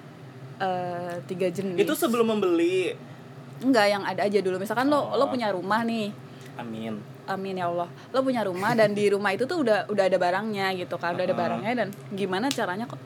uh, 0.57 1.21
tiga 1.29 1.53
jenis. 1.53 1.77
Itu 1.77 1.93
sebelum 1.93 2.33
membeli? 2.33 2.97
Enggak 3.61 3.87
yang 3.93 4.03
ada 4.03 4.25
aja 4.25 4.39
dulu. 4.41 4.57
Misalkan 4.57 4.89
oh. 4.89 5.13
lo 5.13 5.21
lo 5.21 5.25
punya 5.29 5.53
rumah 5.53 5.85
nih. 5.85 6.09
Amin. 6.57 6.97
Amin 7.29 7.61
ya 7.61 7.69
Allah. 7.69 7.87
Lo 8.09 8.25
punya 8.25 8.41
rumah 8.41 8.73
dan 8.73 8.97
di 8.97 9.05
rumah 9.13 9.29
itu 9.37 9.45
tuh 9.45 9.61
udah 9.61 9.85
udah 9.85 10.03
ada 10.09 10.17
barangnya 10.17 10.73
gitu 10.73 10.97
kan 10.97 11.13
udah 11.13 11.25
ada 11.29 11.37
barangnya 11.37 11.71
dan 11.85 11.87
gimana 12.09 12.49
caranya 12.49 12.89
kok 12.89 12.97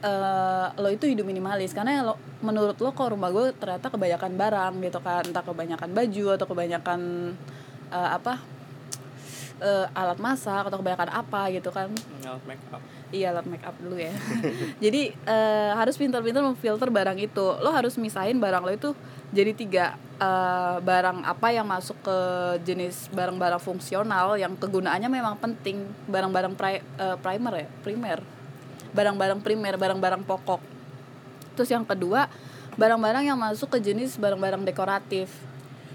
uh, 0.00 0.72
lo 0.80 0.88
itu 0.88 1.04
hidup 1.04 1.28
minimalis? 1.28 1.76
Karena 1.76 2.00
lo 2.00 2.16
menurut 2.40 2.80
lo 2.80 2.96
kok 2.96 3.12
rumah 3.12 3.28
gue 3.28 3.52
ternyata 3.52 3.92
kebanyakan 3.92 4.32
barang 4.32 4.72
gitu 4.80 4.98
kan. 5.04 5.28
Entah 5.28 5.44
kebanyakan 5.44 5.92
baju 5.92 6.24
atau 6.40 6.46
kebanyakan 6.48 7.00
uh, 7.92 8.10
apa 8.16 8.55
uh, 9.60 9.86
alat 9.96 10.18
masak 10.20 10.68
atau 10.68 10.78
kebanyakan 10.80 11.10
apa 11.12 11.40
gitu 11.52 11.70
kan. 11.72 11.92
Alat 12.24 12.44
make 12.44 12.64
up 12.72 12.82
iya 13.14 13.30
alat 13.30 13.46
make 13.46 13.62
up 13.62 13.74
dulu 13.78 13.96
ya. 13.98 14.10
Jadi 14.84 15.14
uh, 15.26 15.72
harus 15.78 15.94
pintar-pintar 15.94 16.42
memfilter 16.42 16.88
barang 16.90 17.18
itu. 17.20 17.46
Lo 17.62 17.70
harus 17.70 17.94
misahin 18.00 18.38
barang 18.42 18.62
lo 18.66 18.72
itu 18.74 18.90
jadi 19.34 19.50
tiga 19.58 19.84
uh, 20.22 20.78
barang 20.78 21.26
apa 21.26 21.50
yang 21.50 21.66
masuk 21.66 21.98
ke 21.98 22.18
jenis 22.62 23.10
barang-barang 23.10 23.58
fungsional 23.58 24.38
yang 24.38 24.54
kegunaannya 24.54 25.10
memang 25.10 25.34
penting. 25.38 25.86
Barang-barang 26.06 26.54
pri, 26.54 26.82
uh, 26.98 27.18
primer 27.18 27.66
ya? 27.66 27.68
Primer. 27.82 28.18
Barang-barang 28.94 29.42
primer 29.42 29.74
barang-barang 29.74 30.22
pokok. 30.22 30.62
Terus 31.58 31.70
yang 31.70 31.82
kedua 31.82 32.30
barang-barang 32.76 33.24
yang 33.32 33.38
masuk 33.38 33.72
ke 33.72 33.78
jenis 33.82 34.18
barang-barang 34.18 34.62
dekoratif. 34.66 35.30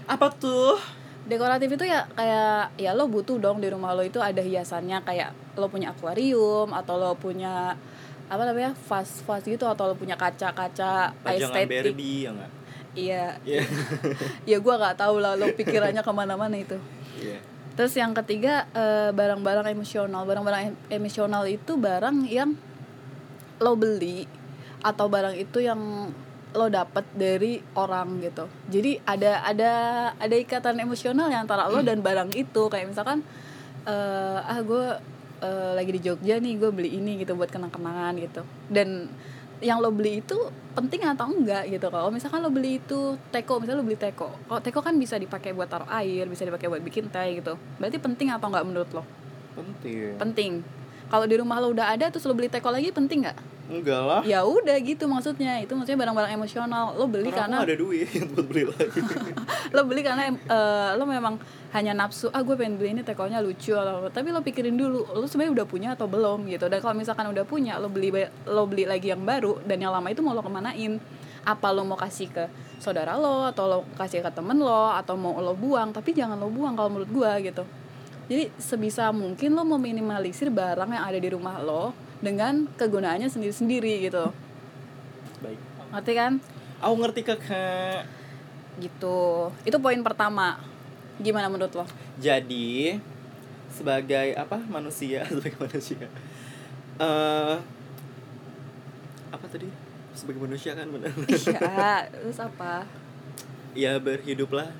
Apa 0.04 0.28
tuh 0.28 0.76
dekoratif 1.22 1.78
itu 1.78 1.84
ya 1.86 2.06
kayak 2.18 2.74
ya 2.74 2.90
lo 2.98 3.06
butuh 3.06 3.38
dong 3.38 3.62
di 3.62 3.70
rumah 3.70 3.94
lo 3.94 4.02
itu 4.02 4.18
ada 4.18 4.42
hiasannya 4.42 5.06
kayak 5.06 5.30
lo 5.54 5.70
punya 5.70 5.94
akuarium 5.94 6.74
atau 6.74 6.98
lo 6.98 7.14
punya 7.14 7.78
apa 8.26 8.42
namanya 8.48 8.74
vas 8.88 9.22
vas 9.22 9.42
gitu 9.44 9.68
atau 9.68 9.92
lo 9.92 9.94
punya 9.94 10.18
kaca-kaca 10.18 11.14
estetik 11.30 11.94
ya 11.94 12.30
gak? 12.34 12.50
iya 12.98 13.24
yeah. 13.46 13.66
ya 14.50 14.56
gue 14.58 14.74
nggak 14.74 14.98
tahu 14.98 15.22
lah 15.22 15.38
lo 15.38 15.52
pikirannya 15.54 16.02
ke 16.02 16.12
mana-mana 16.12 16.56
itu 16.58 16.80
yeah. 17.22 17.38
terus 17.78 17.94
yang 17.94 18.16
ketiga 18.18 18.66
eh, 18.74 19.14
barang-barang 19.14 19.70
emosional 19.70 20.26
barang-barang 20.26 20.74
emosional 20.90 21.46
itu 21.46 21.78
barang 21.78 22.26
yang 22.26 22.58
lo 23.62 23.78
beli 23.78 24.26
atau 24.82 25.06
barang 25.06 25.38
itu 25.38 25.62
yang 25.62 26.10
lo 26.52 26.68
dapet 26.68 27.04
dari 27.16 27.60
orang 27.76 28.20
gitu. 28.20 28.44
Jadi 28.68 29.00
ada 29.04 29.44
ada 29.44 29.72
ada 30.16 30.36
ikatan 30.36 30.80
emosional 30.80 31.32
yang 31.32 31.48
antara 31.48 31.68
lo 31.68 31.80
dan 31.80 32.04
barang 32.04 32.32
itu. 32.36 32.68
Kayak 32.68 32.92
misalkan 32.92 33.24
uh, 33.88 34.38
ah 34.44 34.60
gue 34.60 34.84
uh, 35.42 35.72
lagi 35.72 35.90
di 35.96 36.00
Jogja 36.04 36.36
nih 36.38 36.60
gue 36.60 36.70
beli 36.70 36.96
ini 36.96 37.20
gitu 37.24 37.36
buat 37.36 37.48
kenang-kenangan 37.48 38.14
gitu. 38.20 38.42
Dan 38.68 39.08
yang 39.62 39.78
lo 39.78 39.94
beli 39.94 40.20
itu 40.20 40.36
penting 40.74 41.06
atau 41.06 41.30
enggak 41.30 41.70
gitu. 41.70 41.86
Kalau 41.88 42.10
misalkan 42.10 42.42
lo 42.42 42.50
beli 42.50 42.82
itu 42.82 43.16
teko 43.32 43.62
misalnya 43.62 43.80
lo 43.80 43.86
beli 43.86 43.98
teko. 44.00 44.28
Kalau 44.48 44.60
teko 44.60 44.80
kan 44.84 44.94
bisa 44.96 45.16
dipakai 45.16 45.56
buat 45.56 45.70
taruh 45.70 45.88
air 45.88 46.28
bisa 46.28 46.44
dipakai 46.44 46.68
buat 46.68 46.82
bikin 46.82 47.08
teh 47.08 47.40
gitu. 47.40 47.56
Berarti 47.80 47.96
penting 47.96 48.28
atau 48.32 48.52
enggak 48.52 48.64
menurut 48.66 48.90
lo? 48.92 49.02
Penting. 49.56 50.16
Penting. 50.20 50.52
Kalau 51.12 51.28
di 51.28 51.36
rumah 51.36 51.60
lo 51.60 51.72
udah 51.72 51.92
ada 51.92 52.08
terus 52.08 52.24
lo 52.24 52.32
beli 52.32 52.48
teko 52.48 52.72
lagi 52.72 52.88
penting 52.88 53.28
nggak 53.28 53.51
enggak 53.80 54.02
lah. 54.04 54.20
Ya 54.22 54.44
udah 54.44 54.76
gitu 54.84 55.08
maksudnya. 55.08 55.60
Itu 55.64 55.72
maksudnya 55.72 56.04
barang-barang 56.04 56.32
emosional. 56.36 56.92
Lo 56.96 57.08
beli 57.08 57.32
karena, 57.32 57.64
karena 57.64 57.66
ada 57.72 57.76
duit 57.76 58.08
buat 58.32 58.44
beli 58.44 58.62
lagi. 58.68 59.00
Lo 59.74 59.82
beli 59.88 60.02
karena 60.04 60.28
uh, 60.52 60.90
lo 61.00 61.08
memang 61.08 61.40
hanya 61.72 61.96
nafsu 61.96 62.28
ah 62.28 62.44
gue 62.44 62.52
pengen 62.52 62.76
beli 62.76 62.92
ini 62.92 63.00
tekonya 63.00 63.40
lucu 63.40 63.72
atau 63.72 64.12
tapi 64.12 64.28
lo 64.28 64.44
pikirin 64.44 64.76
dulu 64.76 65.08
lo 65.16 65.24
sebenarnya 65.24 65.64
udah 65.64 65.66
punya 65.66 65.88
atau 65.96 66.04
belum 66.04 66.44
gitu. 66.52 66.68
Dan 66.68 66.84
kalau 66.84 66.92
misalkan 66.92 67.24
udah 67.32 67.44
punya 67.48 67.80
lo 67.80 67.88
beli 67.88 68.12
lo 68.44 68.68
beli 68.68 68.84
lagi 68.84 69.08
yang 69.08 69.24
baru 69.24 69.64
dan 69.64 69.80
yang 69.80 69.96
lama 69.96 70.12
itu 70.12 70.20
mau 70.20 70.36
lo 70.36 70.44
kemanain? 70.44 71.00
Apa 71.42 71.72
lo 71.72 71.88
mau 71.88 71.96
kasih 71.96 72.28
ke 72.28 72.44
saudara 72.76 73.16
lo 73.16 73.48
atau 73.48 73.64
lo 73.64 73.78
kasih 73.96 74.20
ke 74.20 74.30
temen 74.30 74.60
lo 74.60 74.92
atau 74.92 75.16
mau 75.16 75.40
lo 75.40 75.56
buang? 75.56 75.96
Tapi 75.96 76.12
jangan 76.12 76.36
lo 76.36 76.52
buang 76.52 76.76
kalau 76.76 76.92
menurut 76.92 77.08
gue 77.08 77.32
gitu. 77.48 77.64
Jadi 78.28 78.44
sebisa 78.60 79.08
mungkin 79.10 79.56
lo 79.56 79.64
meminimalisir 79.64 80.52
barang 80.52 80.88
yang 80.92 81.04
ada 81.04 81.18
di 81.18 81.28
rumah 81.32 81.56
lo 81.58 81.92
dengan 82.22 82.70
kegunaannya 82.78 83.26
sendiri-sendiri 83.26 84.06
gitu. 84.06 84.30
Baik. 85.42 85.58
Ngerti 85.90 86.12
kan? 86.14 86.32
Aku 86.78 86.94
ngerti 87.02 87.20
kakak 87.26 88.06
gitu. 88.78 89.50
Itu 89.66 89.76
poin 89.82 89.98
pertama. 90.00 90.62
Gimana 91.18 91.50
menurut 91.50 91.74
lo? 91.74 91.84
Jadi 92.22 92.96
sebagai 93.68 94.38
apa? 94.38 94.62
Manusia 94.70 95.26
sebagai 95.34 95.58
manusia. 95.58 96.06
Uh, 96.96 97.58
apa 99.34 99.46
tadi? 99.50 99.66
Sebagai 100.14 100.40
manusia 100.46 100.78
kan 100.78 100.86
benar. 100.88 101.10
Iya 101.26 102.06
terus 102.14 102.38
apa? 102.38 102.86
Ya 103.74 103.98
berhiduplah 103.98 104.70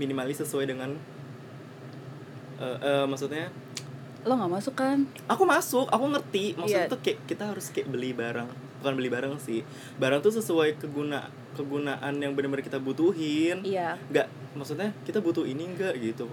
minimalis 0.00 0.40
sesuai 0.40 0.68
dengan 0.70 0.96
uh, 2.60 2.78
uh, 2.80 3.04
maksudnya 3.08 3.52
lo 4.26 4.34
nggak 4.34 4.52
masuk 4.58 4.74
kan? 4.74 5.06
Aku 5.30 5.46
masuk 5.46 5.86
aku 5.88 6.04
ngerti. 6.10 6.58
Maksudnya 6.58 6.90
yeah. 6.90 6.92
tuh 6.92 7.00
kayak 7.00 7.18
kita 7.30 7.44
harus 7.46 7.70
kayak 7.70 7.88
beli 7.88 8.10
barang 8.10 8.66
bukan 8.82 8.92
beli 9.02 9.10
barang 9.10 9.34
sih. 9.42 9.66
Barang 9.98 10.22
tuh 10.22 10.30
sesuai 10.30 10.78
keguna 10.78 11.26
kegunaan 11.56 12.20
yang 12.20 12.36
benar-benar 12.36 12.62
kita 12.62 12.78
butuhin. 12.78 13.64
Iya. 13.66 13.96
Nggak 14.12 14.26
maksudnya 14.54 14.94
kita 15.02 15.18
butuh 15.18 15.42
ini 15.42 15.66
enggak 15.66 15.98
gitu. 15.98 16.30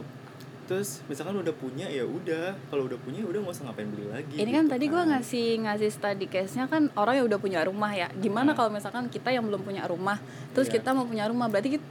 Terus 0.69 1.03
misalkan 1.09 1.33
udah 1.39 1.49
punya 1.55 1.89
ya 1.89 2.05
udah. 2.05 2.53
Kalau 2.69 2.85
udah 2.85 2.99
punya 3.01 3.25
ya 3.25 3.27
udah 3.29 3.39
nggak 3.41 3.55
usah 3.57 3.65
ngapain 3.69 3.89
beli 3.89 4.05
lagi 4.05 4.35
ini 4.37 4.51
kan 4.53 4.65
gitu 4.69 4.73
tadi 4.77 4.85
kan. 4.85 4.93
gue 4.93 5.03
ngasih 5.13 5.47
ngasih 5.65 5.89
study 5.89 6.27
case 6.29 6.53
nya 6.55 6.65
kan 6.69 6.93
orang 6.93 7.13
yang 7.21 7.25
udah 7.25 7.39
punya 7.41 7.59
rumah 7.65 7.91
ya. 7.93 8.07
Gimana 8.13 8.51
nah. 8.51 8.55
kalau 8.57 8.69
misalkan 8.69 9.09
kita 9.09 9.33
yang 9.33 9.45
belum 9.49 9.65
punya 9.65 9.85
rumah 9.89 10.21
terus 10.53 10.69
yeah. 10.69 10.77
kita 10.77 10.93
mau 10.93 11.09
punya 11.09 11.25
rumah 11.25 11.49
berarti 11.49 11.81
kita, 11.81 11.85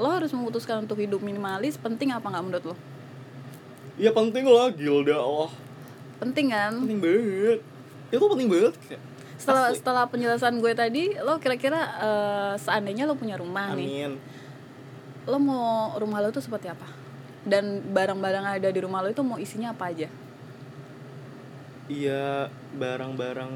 lo 0.00 0.16
harus 0.16 0.32
memutuskan 0.32 0.84
untuk 0.84 0.96
hidup 0.96 1.20
minimalis 1.20 1.76
penting 1.76 2.12
apa 2.12 2.24
nggak 2.24 2.44
menurut 2.44 2.64
lo 2.72 2.76
ya 4.00 4.10
penting 4.16 4.48
lah 4.48 4.72
Gilda 4.72 5.20
oh 5.20 5.52
penting 6.20 6.52
kan? 6.52 6.72
Penting 6.84 7.00
banget. 7.00 7.60
Itu 8.12 8.24
penting 8.28 8.48
banget? 8.52 8.74
Setelah 9.40 9.72
Asli. 9.72 9.80
setelah 9.80 10.04
penjelasan 10.04 10.60
gue 10.60 10.72
tadi 10.76 11.16
lo 11.16 11.40
kira-kira 11.40 11.80
uh, 11.96 12.54
seandainya 12.60 13.08
lo 13.08 13.16
punya 13.16 13.40
rumah 13.40 13.72
Amin. 13.72 13.80
nih 13.80 14.20
lo 15.24 15.40
mau 15.40 15.96
rumah 15.96 16.20
lo 16.20 16.28
tuh 16.28 16.44
seperti 16.44 16.68
apa? 16.68 16.84
Dan 17.40 17.80
barang-barang 17.88 18.60
ada 18.60 18.68
di 18.68 18.80
rumah 18.84 19.00
lo 19.00 19.08
itu 19.08 19.24
mau 19.24 19.40
isinya 19.40 19.72
apa 19.72 19.88
aja? 19.88 20.08
Iya 21.88 22.52
barang-barang 22.76 23.54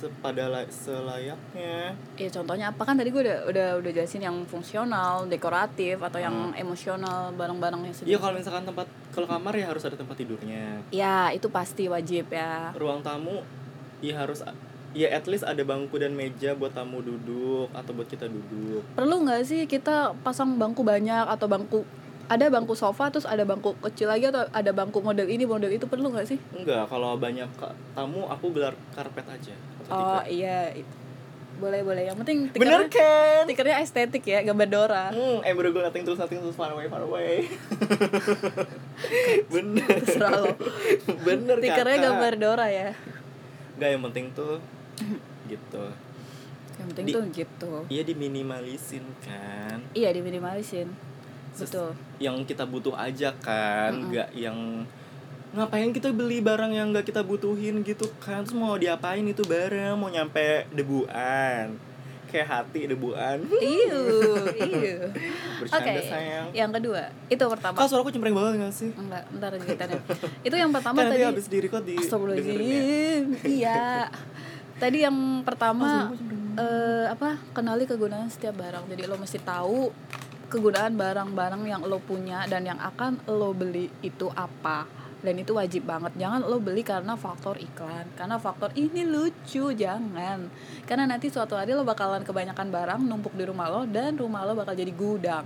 sepada 0.00 0.64
selayaknya. 0.72 1.92
Iya 2.16 2.28
contohnya 2.32 2.72
apa 2.72 2.82
kan 2.88 2.96
tadi 2.96 3.12
gue 3.12 3.20
udah 3.20 3.38
udah 3.52 3.68
udah 3.84 3.90
jelasin 3.92 4.24
yang 4.24 4.36
fungsional, 4.48 5.28
dekoratif 5.28 6.00
atau 6.00 6.16
yang 6.16 6.56
hmm. 6.56 6.56
emosional 6.56 7.36
barang-barang 7.36 7.80
yang 7.84 7.94
Iya 8.08 8.18
kalau 8.18 8.34
misalkan 8.40 8.64
tempat 8.64 8.88
kalau 9.12 9.28
kamar 9.28 9.52
ya 9.52 9.68
harus 9.68 9.84
ada 9.84 10.00
tempat 10.00 10.16
tidurnya. 10.16 10.80
Ya 10.88 11.28
itu 11.36 11.52
pasti 11.52 11.84
wajib 11.92 12.32
ya. 12.32 12.72
Ruang 12.72 13.04
tamu 13.04 13.44
ya 14.00 14.16
harus 14.16 14.40
ya 14.96 15.06
at 15.14 15.28
least 15.30 15.46
ada 15.46 15.62
bangku 15.62 16.00
dan 16.00 16.16
meja 16.16 16.56
buat 16.56 16.74
tamu 16.74 16.98
duduk 17.04 17.70
atau 17.70 17.92
buat 17.94 18.08
kita 18.10 18.26
duduk 18.26 18.82
perlu 18.98 19.22
nggak 19.22 19.46
sih 19.46 19.62
kita 19.70 20.18
pasang 20.26 20.58
bangku 20.58 20.82
banyak 20.82 21.30
atau 21.30 21.46
bangku 21.46 21.86
ada 22.30 22.46
bangku 22.46 22.78
sofa 22.78 23.10
terus 23.10 23.26
ada 23.26 23.42
bangku 23.42 23.74
kecil 23.82 24.10
lagi 24.10 24.30
atau 24.30 24.46
ada 24.50 24.70
bangku 24.70 25.02
model 25.02 25.26
ini 25.26 25.46
model 25.46 25.70
itu 25.70 25.86
perlu 25.86 26.10
nggak 26.10 26.26
sih 26.26 26.38
enggak 26.54 26.90
kalau 26.90 27.14
banyak 27.18 27.46
tamu 27.94 28.26
aku 28.26 28.50
gelar 28.54 28.74
karpet 28.94 29.26
aja 29.30 29.54
oh 29.90 30.22
iya. 30.24 30.72
Boleh 31.60 31.84
boleh. 31.84 32.08
Yang 32.08 32.16
penting 32.24 32.38
bener 32.50 32.88
stikernya 32.88 32.88
kan 32.88 33.42
stikernya 33.44 33.76
estetik 33.84 34.24
ya 34.24 34.40
gambar 34.40 34.68
Dora. 34.68 35.04
Hmm, 35.12 35.44
eh 35.44 35.52
baru 35.52 35.68
gue 35.70 35.82
nothing 35.84 36.04
tulus, 36.08 36.16
nothing 36.16 36.40
tulus, 36.40 36.56
far 36.56 36.72
away, 36.72 36.88
far 36.88 37.04
away. 37.04 37.44
Bener. 39.52 39.86
Terserah 40.00 40.32
lo. 40.40 40.52
Bener 41.20 41.56
stikernya 41.60 41.96
kakak. 41.96 42.06
gambar 42.08 42.32
Dora 42.36 42.66
ya. 42.68 42.88
Gak 43.76 43.90
yang 43.90 44.02
penting 44.08 44.32
tuh 44.32 44.56
Gitu. 45.48 45.84
Yang 46.76 46.86
penting 46.92 47.04
Di- 47.04 47.12
tuh 47.12 47.24
gitu. 47.28 47.72
Iya 47.88 48.02
diminimalisin 48.04 49.04
kan? 49.20 49.78
Iya 49.92 50.12
diminimalisin. 50.12 50.88
Ses- 51.52 51.68
betul. 51.68 51.92
Yang 52.16 52.36
kita 52.46 52.64
butuh 52.64 52.94
aja 52.94 53.36
kan? 53.36 53.92
Mm-mm. 53.92 54.12
Gak 54.14 54.28
yang 54.32 54.84
Ngapain 55.50 55.90
kita 55.90 56.14
beli 56.14 56.38
barang 56.38 56.70
yang 56.70 56.94
gak 56.94 57.10
kita 57.10 57.26
butuhin 57.26 57.82
gitu 57.82 58.06
kan 58.22 58.46
Terus 58.46 58.54
mau 58.54 58.78
diapain 58.78 59.26
itu 59.26 59.42
barang 59.42 59.98
Mau 59.98 60.06
nyampe 60.06 60.70
debuan 60.70 61.74
Kayak 62.30 62.46
hati 62.46 62.86
debuan 62.86 63.42
iu. 63.58 64.06
Bercanda 65.58 65.90
Oke, 65.98 66.06
sayang 66.06 66.46
yang 66.54 66.70
kedua 66.70 67.10
itu 67.26 67.42
pertama. 67.42 67.74
Kak 67.74 67.90
suaraku 67.90 68.14
cempreng 68.14 68.30
banget 68.38 68.62
gak 68.62 68.70
sih? 68.70 68.90
Enggak, 68.94 69.26
bentar 69.34 69.50
ceritanya. 69.58 69.98
itu 70.46 70.54
yang 70.54 70.70
pertama 70.70 71.02
Kan 71.02 71.10
tadi. 71.10 71.26
habis 71.26 71.50
di 71.50 71.58
record 71.58 71.82
di 71.82 71.98
ya. 71.98 72.06
Astagfirullahaladzim. 72.06 73.24
Iya. 73.42 74.06
Tadi 74.78 74.98
yang 75.02 75.42
pertama 75.42 76.14
eh 76.54 77.06
apa? 77.10 77.34
Kenali 77.50 77.90
kegunaan 77.90 78.30
setiap 78.30 78.62
barang. 78.62 78.86
Jadi 78.86 79.02
lo 79.10 79.18
mesti 79.18 79.42
tahu 79.42 79.90
kegunaan 80.54 80.94
barang-barang 80.94 81.62
yang 81.66 81.82
lo 81.82 81.98
punya 81.98 82.46
dan 82.46 82.62
yang 82.62 82.78
akan 82.78 83.26
lo 83.26 83.50
beli 83.50 83.90
itu 84.06 84.30
apa. 84.38 84.86
Dan 85.20 85.34
itu 85.36 85.52
wajib 85.52 85.84
banget. 85.84 86.16
Jangan 86.16 86.40
lo 86.44 86.56
beli 86.58 86.80
karena 86.80 87.12
faktor 87.16 87.60
iklan. 87.60 88.08
Karena 88.16 88.40
faktor 88.40 88.72
ini 88.72 89.04
lucu, 89.04 89.72
jangan. 89.76 90.48
Karena 90.88 91.04
nanti 91.04 91.28
suatu 91.28 91.56
hari 91.60 91.76
lo 91.76 91.84
bakalan 91.84 92.24
kebanyakan 92.24 92.72
barang 92.72 93.00
numpuk 93.04 93.36
di 93.36 93.44
rumah 93.44 93.68
lo 93.68 93.84
dan 93.84 94.16
rumah 94.16 94.48
lo 94.48 94.56
bakal 94.56 94.72
jadi 94.72 94.92
gudang. 94.92 95.44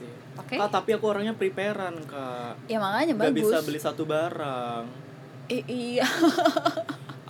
Iya. 0.00 0.08
Oke? 0.40 0.54
Kak, 0.56 0.70
tapi 0.72 0.90
aku 0.96 1.04
orangnya 1.12 1.36
preparean, 1.36 1.96
Kak. 2.08 2.70
Ya 2.70 2.80
makanya 2.80 3.12
Gak 3.12 3.36
bagus. 3.36 3.52
bisa 3.52 3.58
beli 3.60 3.80
satu 3.80 4.02
barang. 4.08 4.84
I- 5.50 5.66
iya. 5.68 6.06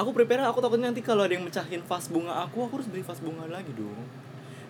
Aku 0.00 0.16
prepare, 0.16 0.40
aku 0.48 0.64
takutnya 0.64 0.88
nanti 0.88 1.04
kalau 1.04 1.28
ada 1.28 1.36
yang 1.36 1.44
mecahin 1.44 1.84
vas 1.84 2.08
bunga 2.08 2.32
aku, 2.40 2.64
aku 2.64 2.80
harus 2.80 2.88
beli 2.88 3.04
vas 3.04 3.20
bunga 3.20 3.44
lagi 3.52 3.68
dong. 3.76 4.00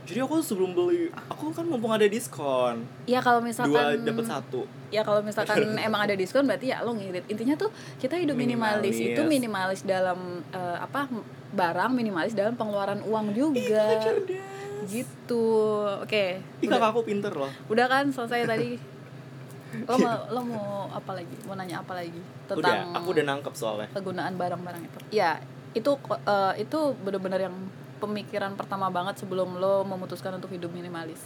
Jadi 0.03 0.19
aku 0.19 0.41
sebelum 0.41 0.73
beli, 0.73 1.07
aku 1.25 1.51
kan 1.51 1.63
mumpung 1.63 1.91
ada 1.91 2.03
diskon, 2.05 2.83
Ya 3.05 3.19
kalau 3.19 3.39
dua 3.39 3.47
misalkan 3.47 4.03
dapat 4.03 4.25
satu. 4.25 4.67
ya 4.89 5.01
kalau 5.01 5.21
misalkan 5.21 5.63
emang 5.87 6.03
ada 6.03 6.15
diskon 6.15 6.45
berarti 6.45 6.69
ya 6.69 6.81
lo 6.81 6.93
ngirit. 6.93 7.23
Intinya 7.27 7.55
tuh 7.55 7.71
kita 7.97 8.17
hidup 8.17 8.35
minimalis, 8.35 8.91
Minimalis. 8.91 9.15
itu 9.15 9.23
minimalis. 9.23 9.81
dalam 9.83 10.19
eh, 10.51 10.79
apa 10.79 11.07
barang 11.51 11.91
minimalis 11.91 12.33
dalam 12.33 12.55
pengeluaran 12.55 13.03
uang 13.03 13.33
juga. 13.33 14.03
gitu. 14.85 15.47
Oke. 16.01 16.41
Ih 16.59 16.67
udah, 16.67 16.79
kakak 16.79 16.91
aku 16.91 17.01
pinter 17.05 17.33
loh. 17.33 17.51
udah 17.69 17.87
kan 17.87 18.05
selesai 18.09 18.47
tadi. 18.47 18.71
Lo 19.87 19.95
mau 19.97 20.19
lo 20.29 20.41
mau 20.43 20.67
apa 20.91 21.15
lagi? 21.15 21.37
Mau 21.47 21.55
nanya 21.55 21.79
apa 21.79 21.95
lagi 21.95 22.19
tentang 22.45 22.59
Udah, 22.59 22.99
aku 22.99 23.15
udah 23.15 23.25
nangkep 23.25 23.55
soalnya. 23.55 23.87
kegunaan 23.93 24.35
barang-barang 24.35 24.83
itu? 24.83 24.99
Ya 25.13 25.39
itu 25.71 25.91
eh, 26.27 26.55
itu 26.59 26.79
benar-benar 26.99 27.39
yang 27.41 27.55
pemikiran 28.01 28.57
pertama 28.57 28.89
banget 28.89 29.21
sebelum 29.21 29.55
lo 29.55 29.85
memutuskan 29.85 30.35
untuk 30.35 30.49
hidup 30.49 30.69
minimalis 30.69 31.21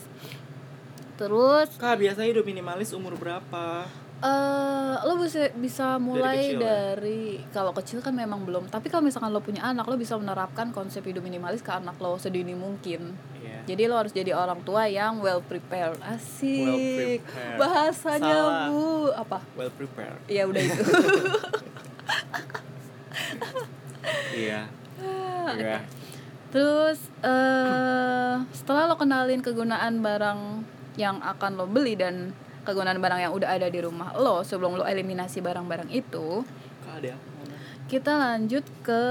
terus 1.15 1.71
Kak, 1.77 1.95
biasanya 1.97 2.27
hidup 2.29 2.43
minimalis 2.43 2.91
umur 2.91 3.15
berapa? 3.15 3.87
eh 4.17 4.95
lo 5.05 5.21
bisa 5.21 5.53
bisa 5.53 6.01
mulai 6.01 6.49
kecil 6.49 6.57
ya? 6.57 6.65
dari 6.65 7.23
kalau 7.51 7.71
kecil 7.73 8.01
kan 8.01 8.11
memang 8.11 8.41
belum 8.43 8.67
tapi 8.67 8.89
kalau 8.89 9.05
misalkan 9.05 9.29
lo 9.29 9.39
punya 9.39 9.61
anak 9.63 9.85
lo 9.85 9.95
bisa 9.95 10.17
menerapkan 10.17 10.71
konsep 10.71 11.05
hidup 11.05 11.21
minimalis 11.21 11.61
ke 11.61 11.69
anak 11.69 11.95
lo 11.99 12.17
sedini 12.17 12.57
mungkin 12.57 13.13
Iya. 13.37 13.61
jadi 13.69 13.83
lo 13.85 14.01
harus 14.01 14.11
jadi 14.11 14.33
orang 14.33 14.65
tua 14.65 14.89
yang 14.89 15.21
well 15.21 15.39
prepared 15.39 16.01
asik 16.01 16.57
Well 16.57 16.81
prepared. 17.21 17.59
bahasanya 17.59 18.33
Salah. 18.41 18.67
bu 18.67 18.83
apa 19.13 19.39
Well 19.55 19.71
prepared. 19.71 20.17
ya 20.27 20.49
udah 20.49 20.63
itu 20.63 20.83
Iya. 24.35 24.61
Ah, 24.99 25.53
Iya. 25.59 25.79
Terus 26.55 27.03
eh 27.21 28.35
setelah 28.55 28.87
lo 28.87 28.95
kenalin 28.95 29.43
kegunaan 29.43 29.99
barang 29.99 30.63
yang 30.95 31.19
akan 31.19 31.59
lo 31.59 31.67
beli 31.67 31.99
dan 31.99 32.31
kegunaan 32.63 33.03
barang 33.03 33.21
yang 33.21 33.33
udah 33.35 33.51
ada 33.51 33.67
di 33.67 33.83
rumah 33.83 34.15
lo 34.15 34.41
sebelum 34.41 34.79
lo 34.79 34.87
eliminasi 34.87 35.43
barang-barang 35.43 35.91
itu 35.91 36.47
kita 37.85 38.17
lanjut 38.17 38.65
ke 38.81 39.03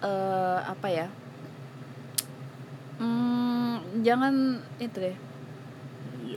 eh 0.00 0.60
apa 0.64 0.86
ya? 0.88 1.06
Hmm, 2.96 4.00
jangan 4.00 4.56
itu 4.78 4.96
deh. 4.96 5.16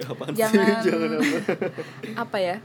Apaan 0.03 0.35
Jangan- 0.35 0.83
sih? 0.83 0.91
Jangan 0.91 1.09
apa? 1.15 1.37
apa 2.27 2.37
ya? 2.39 2.55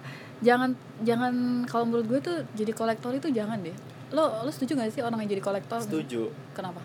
Jangan 0.42 0.71
jangan 1.07 1.33
kalau 1.71 1.87
menurut 1.87 2.07
gue 2.09 2.21
tuh 2.21 2.37
jadi 2.59 2.73
kolektor 2.75 3.14
itu 3.14 3.31
jangan 3.31 3.62
deh. 3.62 3.75
Lo 4.11 4.42
lo 4.42 4.51
setuju 4.51 4.75
gak 4.75 4.90
sih 4.90 5.03
orang 5.07 5.23
yang 5.23 5.38
jadi 5.38 5.42
kolektor? 5.45 5.79
Setuju. 5.79 6.31
kenapa 6.51 6.83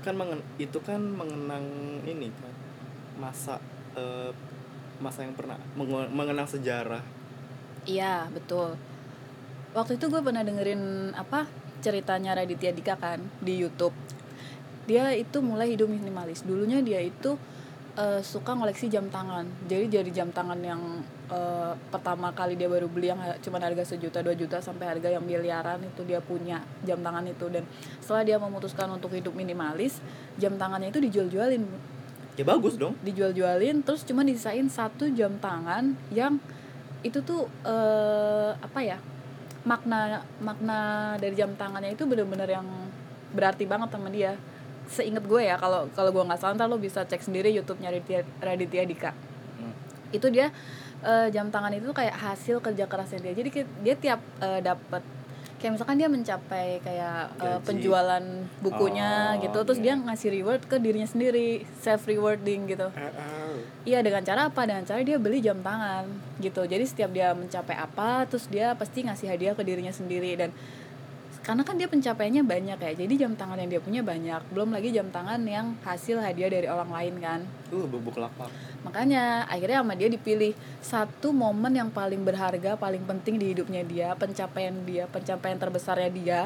kan 0.00 0.16
mengen 0.16 0.40
itu 0.56 0.80
kan 0.80 1.00
mengenang 1.00 1.64
ini 2.04 2.32
kan 2.32 2.52
masa 3.20 3.60
eh, 3.96 4.32
masa 5.00 5.24
yang 5.24 5.32
pernah 5.32 5.56
mengenang 6.12 6.48
sejarah. 6.48 7.00
Iya 7.88 8.28
betul. 8.28 8.76
Waktu 9.72 9.96
itu 9.96 10.12
gue 10.12 10.20
pernah 10.20 10.44
dengerin 10.44 11.14
apa 11.16 11.48
ceritanya 11.80 12.36
Raditya 12.36 12.76
Dika 12.76 13.00
kan 13.00 13.24
di 13.40 13.56
YouTube. 13.56 13.96
Dia 14.84 15.16
itu 15.16 15.40
mulai 15.40 15.72
hidup 15.72 15.88
minimalis. 15.88 16.44
Dulunya 16.44 16.84
dia 16.84 17.00
itu 17.00 17.40
eh, 17.96 18.20
suka 18.22 18.54
ngoleksi 18.54 18.86
jam 18.90 19.06
tangan. 19.08 19.46
Jadi 19.66 20.00
jadi 20.00 20.10
jam 20.10 20.28
tangan 20.30 20.58
yang 20.62 20.80
eh, 21.30 21.72
pertama 21.90 22.30
kali 22.34 22.54
dia 22.54 22.70
baru 22.70 22.86
beli 22.86 23.10
yang 23.10 23.20
cuma 23.42 23.58
harga 23.58 23.94
sejuta 23.94 24.22
dua 24.22 24.34
juta 24.34 24.58
sampai 24.62 24.86
harga 24.86 25.08
yang 25.10 25.24
miliaran 25.24 25.82
itu 25.82 26.02
dia 26.06 26.18
punya 26.22 26.62
jam 26.86 27.00
tangan 27.02 27.24
itu. 27.26 27.46
Dan 27.50 27.64
setelah 27.98 28.22
dia 28.26 28.36
memutuskan 28.38 28.90
untuk 28.90 29.14
hidup 29.14 29.34
minimalis 29.34 29.98
jam 30.38 30.54
tangannya 30.54 30.90
itu 30.90 31.00
dijual-jualin. 31.02 31.64
Ya 32.38 32.44
bagus 32.46 32.78
dong. 32.78 32.94
Dijual-jualin 33.02 33.82
terus 33.82 34.06
cuma 34.06 34.22
disain 34.22 34.66
satu 34.70 35.10
jam 35.12 35.36
tangan 35.42 35.94
yang 36.14 36.38
itu 37.00 37.18
tuh 37.24 37.48
eh, 37.64 38.52
apa 38.60 38.80
ya 38.84 39.00
makna 39.64 40.24
makna 40.40 40.80
dari 41.20 41.36
jam 41.36 41.52
tangannya 41.52 41.92
itu 41.92 42.08
bener-bener 42.08 42.48
yang 42.48 42.64
berarti 43.36 43.68
banget 43.68 43.92
sama 43.92 44.08
dia 44.08 44.34
seinget 44.90 45.22
gue 45.22 45.42
ya 45.46 45.54
kalau 45.54 45.86
kalau 45.94 46.10
gue 46.10 46.24
nggak 46.26 46.40
salah 46.42 46.58
ntar 46.58 46.66
lo 46.66 46.76
bisa 46.76 47.06
cek 47.06 47.22
sendiri 47.22 47.54
YouTube-nya 47.54 47.94
Raditya, 47.94 48.20
Raditya 48.42 48.82
Dika. 48.84 49.10
Hmm. 49.14 49.74
itu 50.10 50.26
dia 50.28 50.50
eh, 51.06 51.30
jam 51.30 51.48
tangan 51.48 51.70
itu 51.70 51.94
kayak 51.94 52.12
hasil 52.18 52.58
kerja 52.58 52.84
kerasnya 52.90 53.22
dia. 53.22 53.32
Jadi 53.38 53.48
dia 53.86 53.94
tiap 53.94 54.20
eh, 54.42 54.60
dapat 54.60 55.02
kayak 55.60 55.76
misalkan 55.76 56.00
dia 56.00 56.08
mencapai 56.08 56.80
kayak 56.80 57.36
Gaji. 57.36 57.60
penjualan 57.68 58.24
bukunya 58.64 59.36
Oh, 59.36 59.44
gitu 59.44 59.58
terus 59.60 59.78
iya. 59.84 59.92
dia 59.92 59.94
ngasih 60.08 60.28
reward 60.40 60.64
ke 60.64 60.80
dirinya 60.80 61.04
sendiri 61.04 61.68
self 61.84 62.08
rewarding 62.08 62.64
gitu 62.64 62.88
iya 63.84 64.00
dengan 64.04 64.22
cara 64.24 64.48
apa? 64.52 64.64
Dengan 64.68 64.84
cara 64.84 65.00
dia 65.00 65.16
beli 65.16 65.40
jam 65.40 65.60
tangan 65.60 66.04
gitu. 66.40 66.64
Jadi 66.64 66.84
setiap 66.84 67.10
dia 67.12 67.32
mencapai 67.32 67.76
apa 67.76 68.28
terus 68.28 68.48
dia 68.48 68.76
pasti 68.76 69.04
ngasih 69.04 69.26
hadiah 69.30 69.54
ke 69.56 69.62
dirinya 69.64 69.92
sendiri. 69.92 70.36
Dan 70.36 70.50
karena 71.40 71.62
kan 71.64 71.74
dia 71.80 71.88
pencapaiannya 71.88 72.44
banyak 72.44 72.78
ya 72.78 72.92
jadi 72.92 73.14
jam 73.26 73.32
tangan 73.32 73.56
yang 73.56 73.72
dia 73.72 73.80
punya 73.80 74.04
banyak 74.04 74.40
belum 74.52 74.76
lagi 74.76 74.92
jam 74.92 75.08
tangan 75.08 75.40
yang 75.48 75.72
hasil 75.80 76.20
hadiah 76.20 76.52
dari 76.52 76.68
orang 76.68 76.92
lain 76.92 77.14
kan. 77.16 77.40
Uh 77.72 77.88
bubuk 77.88 78.20
lapak 78.20 78.52
makanya 78.80 79.44
akhirnya 79.48 79.84
sama 79.84 79.92
dia 79.92 80.08
dipilih 80.08 80.52
satu 80.80 81.36
momen 81.36 81.76
yang 81.76 81.92
paling 81.92 82.24
berharga 82.24 82.80
paling 82.80 83.04
penting 83.04 83.36
di 83.36 83.52
hidupnya 83.52 83.84
dia 83.84 84.08
pencapaian 84.16 84.72
dia 84.84 85.04
pencapaian 85.08 85.56
terbesarnya 85.56 86.10
dia. 86.12 86.42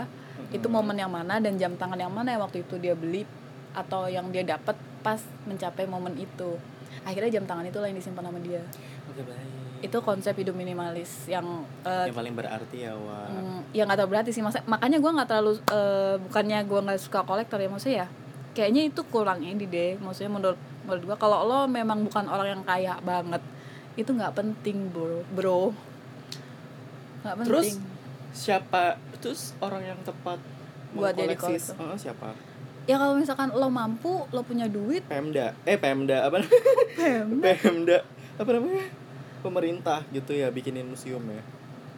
Itu 0.55 0.71
momen 0.71 0.95
yang 0.95 1.11
mana 1.11 1.43
dan 1.43 1.59
jam 1.59 1.75
tangan 1.75 1.99
yang 1.99 2.15
mana 2.15 2.35
yang 2.35 2.43
waktu 2.43 2.63
itu 2.63 2.79
dia 2.79 2.95
beli 2.95 3.27
atau 3.75 4.07
yang 4.07 4.31
dia 4.31 4.47
dapat 4.47 4.79
pas 5.03 5.19
mencapai 5.47 5.87
momen 5.91 6.15
itu. 6.15 6.55
Akhirnya 7.03 7.43
jam 7.43 7.45
tangan 7.47 7.67
itulah 7.67 7.91
yang 7.91 7.99
disimpan 7.99 8.31
sama 8.31 8.39
dia. 8.39 8.63
Oke 9.11 9.27
baik 9.27 9.64
itu 9.85 9.99
konsep 10.01 10.33
hidup 10.35 10.53
minimalis 10.53 11.29
yang 11.29 11.45
eh, 11.85 12.09
yang 12.09 12.17
paling 12.17 12.33
berarti 12.33 12.77
ya 12.83 12.97
wa 12.97 13.29
Hmm, 13.29 13.61
ya 13.71 13.85
nggak 13.85 14.01
terlalu 14.01 14.13
berarti 14.13 14.31
sih. 14.31 14.41
Masa- 14.41 14.65
makanya 14.65 14.97
gue 14.97 15.11
nggak 15.13 15.29
terlalu 15.29 15.53
eh, 15.63 16.15
bukannya 16.19 16.59
gue 16.65 16.81
nggak 16.81 16.99
suka 16.99 17.21
kolektor 17.23 17.59
ya 17.59 17.69
maksudnya 17.69 17.97
ya 17.97 18.09
kayaknya 18.55 18.83
itu 18.87 19.01
kurang 19.05 19.41
ini 19.41 19.65
deh. 19.65 19.99
Maksudnya 19.99 20.31
menurut 20.31 20.57
menurut 20.83 21.03
gue 21.05 21.17
kalau 21.17 21.45
lo 21.45 21.59
memang 21.67 22.01
bukan 22.03 22.25
orang 22.27 22.49
yang 22.51 22.63
kaya 22.63 22.97
banget 23.01 23.43
itu 23.95 24.09
nggak 24.09 24.33
penting 24.33 24.89
bro. 24.89 25.21
Bro. 25.31 25.63
Nggak 27.21 27.35
penting. 27.37 27.49
Terus 27.51 27.69
siapa 28.35 28.99
terus 29.19 29.41
orang 29.59 29.83
yang 29.85 29.99
tepat 30.03 30.41
Buat 30.93 31.15
jadi 31.15 31.35
kolektor. 31.35 31.75
Eh, 31.77 31.99
siapa? 31.99 32.29
Ya 32.85 32.97
kalau 32.97 33.17
misalkan 33.17 33.49
lo 33.51 33.67
mampu 33.67 34.29
lo 34.29 34.41
punya 34.41 34.65
duit. 34.67 35.03
Pemda. 35.05 35.57
Eh 35.65 35.75
Pemda. 35.75 36.25
Apa 36.25 36.45
Pemda. 36.95 37.51
Pemda. 37.57 37.99
Apa 38.35 38.51
namanya 38.51 38.85
pemerintah 39.45 40.01
gitu 40.09 40.33
ya 40.33 40.49
bikinin 40.49 40.89
museum 40.89 41.21
ya? 41.29 41.43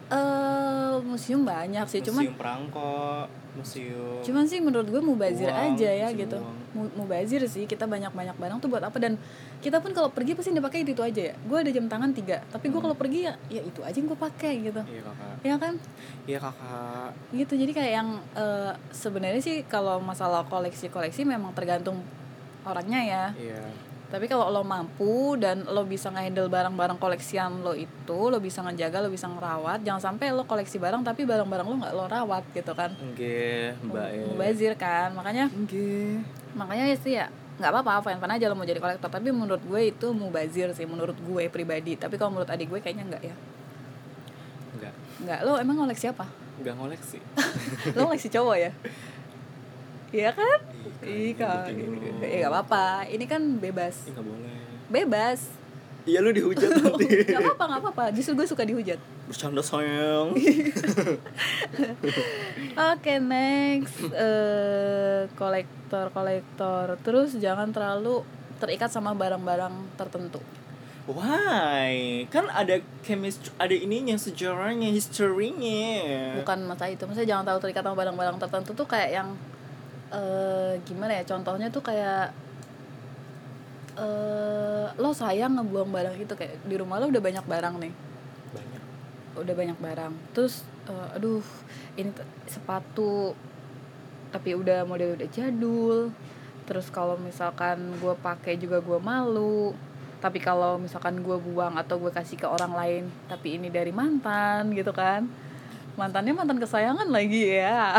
Eh 0.07 0.95
museum 1.03 1.43
banyak 1.43 1.87
sih 1.87 1.99
cuman 2.01 2.23
museum 2.23 2.35
perangko 2.35 3.27
museum 3.55 4.23
cuman 4.23 4.45
sih 4.45 4.61
menurut 4.61 4.87
gue 4.87 5.01
mubazir 5.01 5.47
Uang, 5.47 5.75
aja 5.75 5.89
ya 5.89 6.09
gitu. 6.13 6.37
uang. 6.37 6.55
Mu- 6.77 6.95
mubazir 6.95 7.41
sih 7.47 7.65
kita 7.65 7.89
banyak 7.89 8.13
banyak 8.13 8.37
barang 8.37 8.59
tuh 8.61 8.69
buat 8.69 8.85
apa? 8.85 8.95
Dan 9.01 9.17
kita 9.59 9.81
pun 9.81 9.91
kalau 9.91 10.13
pergi 10.13 10.37
pasti 10.37 10.53
dipakai 10.53 10.85
itu, 10.85 10.93
itu 10.93 11.03
aja 11.03 11.23
ya. 11.31 11.35
Gue 11.41 11.59
ada 11.59 11.71
jam 11.71 11.87
tangan 11.87 12.13
tiga 12.13 12.39
tapi 12.47 12.69
gue 12.69 12.75
Hmm. 12.75 12.85
kalau 12.85 12.95
pergi 12.95 13.25
ya 13.25 13.35
ya 13.49 13.63
itu 13.63 13.81
aja 13.81 13.97
yang 13.97 14.07
gue 14.07 14.21
pakai 14.21 14.53
gitu. 14.63 14.83
Iya 14.85 15.03
kakak. 15.03 15.35
Ya 15.43 15.57
kan? 15.57 15.75
Iya 16.23 16.39
kakak. 16.39 17.11
Gitu 17.33 17.53
jadi 17.57 17.73
kayak 17.73 17.93
yang 17.97 18.09
eh, 18.37 18.73
sebenarnya 18.93 19.41
sih 19.41 19.57
kalau 19.65 19.99
masalah 19.99 20.45
koleksi 20.45 20.87
koleksi 20.87 21.25
memang 21.25 21.51
tergantung 21.51 21.99
orangnya 22.63 23.01
ya. 23.01 23.25
Iya 23.35 23.63
tapi 24.07 24.31
kalau 24.31 24.47
lo 24.55 24.63
mampu 24.63 25.35
dan 25.35 25.67
lo 25.67 25.83
bisa 25.83 26.15
ngehandle 26.15 26.47
barang-barang 26.47 26.95
koleksian 27.03 27.59
lo 27.67 27.75
itu 27.75 28.21
lo 28.31 28.39
bisa 28.39 28.63
ngejaga 28.63 29.03
lo 29.03 29.11
bisa 29.11 29.27
ngerawat 29.27 29.83
jangan 29.83 30.15
sampai 30.15 30.31
lo 30.31 30.47
koleksi 30.47 30.79
barang 30.79 31.03
tapi 31.03 31.27
barang-barang 31.27 31.67
lo 31.67 31.75
nggak 31.83 31.95
lo 31.95 32.05
rawat 32.07 32.47
gitu 32.55 32.71
kan? 32.79 32.95
Enggak 33.03 33.75
mbak 33.83 34.09
ya 34.15 34.23
mubazir 34.31 34.73
kan? 34.79 35.11
Makanya 35.11 35.51
enggak 35.51 36.23
makanya 36.55 36.85
ya 36.87 36.97
sih 36.97 37.13
ya 37.19 37.27
nggak 37.59 37.73
apa-apa 37.73 38.05
fan 38.07 38.23
fan 38.23 38.31
aja 38.31 38.47
lo 38.47 38.55
mau 38.55 38.63
jadi 38.63 38.79
kolektor. 38.79 39.11
Tapi 39.11 39.35
menurut 39.35 39.63
gue 39.67 39.81
itu 39.91 40.07
mubazir 40.15 40.71
sih 40.71 40.87
menurut 40.87 41.19
gue 41.19 41.51
pribadi. 41.51 41.99
Tapi 41.99 42.15
kalau 42.15 42.39
menurut 42.39 42.47
adik 42.47 42.71
gue 42.71 42.79
kayaknya 42.79 43.11
enggak 43.11 43.23
ya. 43.27 43.35
Enggak 44.79 44.95
enggak 45.19 45.41
lo 45.43 45.59
emang 45.59 45.83
koleksi 45.83 46.15
apa? 46.15 46.31
Enggak 46.63 46.79
ngoleksi. 46.79 47.19
Lo 47.99 48.09
koleksi 48.09 48.31
cowok 48.31 48.57
ya 48.57 48.71
Iya 50.09 50.31
kan? 50.31 50.59
Iya 51.01 51.33
kan. 51.35 51.71
Ya 52.19 52.37
nggak 52.41 52.53
apa-apa. 52.53 52.87
Ini 53.07 53.25
kan 53.25 53.43
bebas. 53.57 54.07
Nggak 54.07 54.23
boleh 54.23 54.55
Bebas. 54.87 55.41
iya 56.07 56.23
lu 56.23 56.31
dihujat 56.31 56.71
nanti 56.79 57.27
Gak 57.27 57.43
apa-apa, 57.43 57.65
gak 57.69 57.81
apa-apa. 57.83 58.05
Justru 58.15 58.33
gue 58.35 58.47
suka 58.47 58.63
dihujat. 58.63 58.95
bercanda 59.27 59.59
sayang 59.59 60.31
Oke, 62.95 63.15
next. 63.19 63.99
eh 64.15 65.27
kolektor, 65.35 66.11
kolektor. 66.11 66.95
Terus 67.03 67.35
jangan 67.37 67.71
terlalu 67.71 68.23
terikat 68.57 68.87
sama 68.89 69.13
barang-barang 69.13 69.75
tertentu. 69.97 70.39
Why? 71.07 72.27
Kan 72.29 72.51
ada 72.51 72.79
chemistry, 73.03 73.51
ada 73.59 73.71
ininya, 73.71 74.15
sejarahnya, 74.15 74.91
historinya. 74.91 76.39
Bukan 76.39 76.59
masa 76.67 76.87
itu. 76.87 77.03
Maksudnya 77.03 77.29
jangan 77.29 77.45
terlalu 77.45 77.63
terikat 77.63 77.83
sama 77.83 77.97
barang-barang 77.97 78.37
tertentu 78.39 78.71
tuh 78.75 78.87
kayak 78.87 79.11
yang 79.13 79.29
eh 80.13 80.73
gimana 80.87 81.19
ya? 81.19 81.25
Contohnya 81.27 81.71
tuh 81.71 81.83
kayak 81.83 82.31
eh 83.97 84.87
lo 85.01 85.11
sayang 85.17 85.57
ngebuang 85.57 85.91
barang 85.91 86.17
itu 86.21 86.35
kayak 86.37 86.61
di 86.69 86.77
rumah 86.77 87.01
lo 87.01 87.09
udah 87.09 87.23
banyak 87.23 87.45
barang 87.47 87.75
nih. 87.81 87.95
Banyak. 88.55 88.83
udah 89.37 89.53
banyak 89.53 89.79
barang 89.81 90.13
terus 90.33 90.65
eh, 90.89 91.17
aduh 91.17 91.45
ini 92.01 92.09
sepatu 92.49 93.37
tapi 94.33 94.57
udah 94.57 94.89
model 94.89 95.17
udah 95.17 95.29
jadul 95.29 96.09
terus 96.67 96.89
kalau 96.91 97.21
misalkan 97.21 97.95
gue 98.01 98.15
pakai 98.21 98.59
juga 98.59 98.81
gue 98.81 98.99
malu 98.99 99.77
tapi 100.19 100.41
kalau 100.41 100.81
misalkan 100.81 101.21
gue 101.21 101.37
buang 101.37 101.77
atau 101.77 102.01
gue 102.01 102.11
kasih 102.11 102.41
ke 102.41 102.49
orang 102.49 102.73
lain 102.73 103.05
tapi 103.29 103.61
ini 103.61 103.69
dari 103.69 103.93
mantan 103.93 104.73
gitu 104.73 104.91
kan 104.91 105.29
mantannya 105.97 106.37
mantan 106.37 106.61
kesayangan 106.61 107.09
lagi 107.09 107.57
ya. 107.57 107.97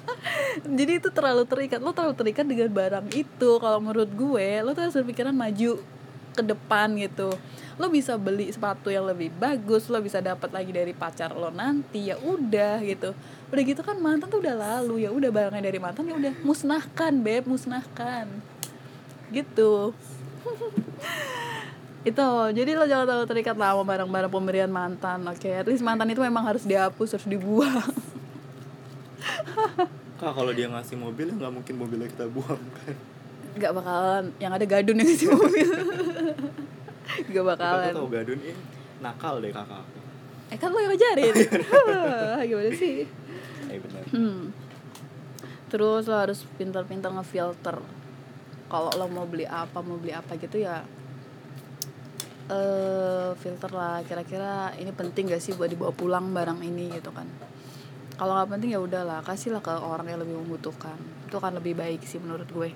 Jadi 0.78 1.02
itu 1.02 1.08
terlalu 1.10 1.44
terikat. 1.44 1.82
Lo 1.82 1.90
terlalu 1.90 2.14
terikat 2.14 2.46
dengan 2.46 2.70
barang 2.70 3.06
itu. 3.12 3.50
Kalau 3.58 3.78
menurut 3.82 4.10
gue 4.14 4.48
lo 4.62 4.72
tuh 4.72 4.88
harus 4.88 4.96
berpikiran 4.96 5.34
maju 5.34 5.82
ke 6.34 6.42
depan 6.42 6.94
gitu. 6.98 7.34
Lo 7.74 7.90
bisa 7.90 8.14
beli 8.14 8.50
sepatu 8.54 8.88
yang 8.88 9.02
lebih 9.04 9.34
bagus 9.34 9.90
lo 9.90 9.98
bisa 9.98 10.22
dapat 10.22 10.54
lagi 10.54 10.70
dari 10.70 10.94
pacar 10.94 11.34
lo 11.34 11.50
nanti 11.50 12.14
ya 12.14 12.16
udah 12.22 12.80
gitu. 12.86 13.12
Udah 13.50 13.62
gitu 13.66 13.82
kan 13.82 13.98
mantan 13.98 14.30
tuh 14.30 14.38
udah 14.38 14.54
lalu 14.54 15.04
ya 15.04 15.10
udah 15.10 15.30
barangnya 15.34 15.68
dari 15.68 15.78
mantan 15.82 16.06
ya 16.06 16.14
udah. 16.14 16.32
Musnahkan 16.46 17.12
beb 17.18 17.50
musnahkan. 17.50 18.30
Gitu 19.34 19.90
itu 22.04 22.28
jadi 22.52 22.70
lo 22.76 22.84
jangan 22.84 23.08
terlalu 23.08 23.26
terikat 23.26 23.56
lah 23.56 23.72
sama 23.72 23.84
barang-barang 23.88 24.28
pemberian 24.28 24.68
mantan 24.68 25.24
oke 25.24 25.48
at 25.48 25.64
least 25.64 25.80
mantan 25.80 26.12
itu 26.12 26.20
memang 26.20 26.44
harus 26.44 26.68
dihapus 26.68 27.16
harus 27.16 27.28
dibuang 27.28 27.80
Kak 30.20 30.30
kalau 30.30 30.52
dia 30.52 30.68
ngasih 30.70 31.00
mobil 31.00 31.32
ya 31.32 31.34
nggak 31.34 31.52
mungkin 31.52 31.74
mobilnya 31.74 32.08
kita 32.12 32.28
buang 32.28 32.60
kan. 32.60 32.96
nggak 33.56 33.72
bakalan 33.72 34.24
yang 34.36 34.52
ada 34.52 34.64
gadun 34.68 35.00
yang 35.00 35.08
ngasih 35.08 35.28
mobil 35.32 35.68
nggak 37.32 37.44
bakalan 37.56 37.92
tahu 37.96 38.08
gadun 38.12 38.38
ini 38.38 38.52
nakal 39.00 39.40
deh 39.40 39.50
kakak. 39.52 39.84
eh 40.52 40.58
kan 40.60 40.70
lo 40.70 40.78
yang 40.78 40.92
ngajarin 40.92 41.34
gimana 42.52 42.72
sih 42.76 43.08
Eh 43.74 43.80
benar. 43.82 44.04
Hmm. 44.14 44.54
Terus 45.66 46.06
lo 46.06 46.14
harus 46.14 46.46
pintar-pintar 46.54 47.10
ngefilter. 47.10 47.82
Kalau 48.70 48.90
lo 48.94 49.06
mau 49.10 49.26
beli 49.26 49.46
apa, 49.48 49.82
mau 49.82 49.98
beli 49.98 50.14
apa 50.14 50.38
gitu 50.38 50.62
ya 50.62 50.86
eh 52.44 53.30
filter 53.40 53.70
lah 53.72 54.04
kira-kira 54.04 54.74
ini 54.76 54.92
penting 54.92 55.32
gak 55.32 55.40
sih 55.40 55.56
buat 55.56 55.72
dibawa 55.72 55.92
pulang 55.96 56.32
barang 56.32 56.60
ini 56.60 56.92
gitu 56.92 57.08
kan. 57.10 57.24
Kalau 58.14 58.30
nggak 58.38 58.46
penting 58.54 58.70
ya 58.70 58.78
udahlah, 58.78 59.26
kasihlah 59.26 59.58
ke 59.58 59.74
orang 59.74 60.06
yang 60.06 60.22
lebih 60.22 60.38
membutuhkan. 60.38 60.94
Itu 61.26 61.42
akan 61.42 61.58
lebih 61.58 61.74
baik 61.74 62.06
sih 62.06 62.22
menurut 62.22 62.46
gue. 62.46 62.70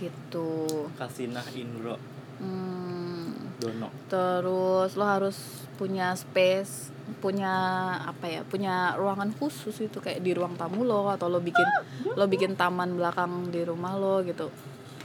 Gitu. 0.00 0.48
Kasinah 0.96 1.44
Indro 1.54 1.96
Hmm, 2.34 3.30
Dono. 3.62 3.94
terus 4.10 4.98
lo 4.98 5.06
harus 5.06 5.38
punya 5.78 6.18
space 6.18 6.90
punya 7.22 7.54
apa 8.02 8.26
ya 8.26 8.42
punya 8.42 8.98
ruangan 8.98 9.30
khusus 9.38 9.70
itu 9.78 10.02
kayak 10.02 10.18
di 10.18 10.34
ruang 10.34 10.58
tamu 10.58 10.82
lo 10.82 11.06
atau 11.06 11.30
lo 11.30 11.38
bikin 11.38 11.62
lo 12.18 12.26
bikin 12.26 12.58
taman 12.58 12.98
belakang 12.98 13.54
di 13.54 13.62
rumah 13.62 13.94
lo 13.94 14.18
gitu 14.26 14.50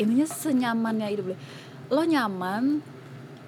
ininya 0.01 0.25
senyamannya 0.25 1.05
hidup 1.13 1.25
lo 1.31 1.35
lo 1.89 2.05
nyaman 2.05 2.85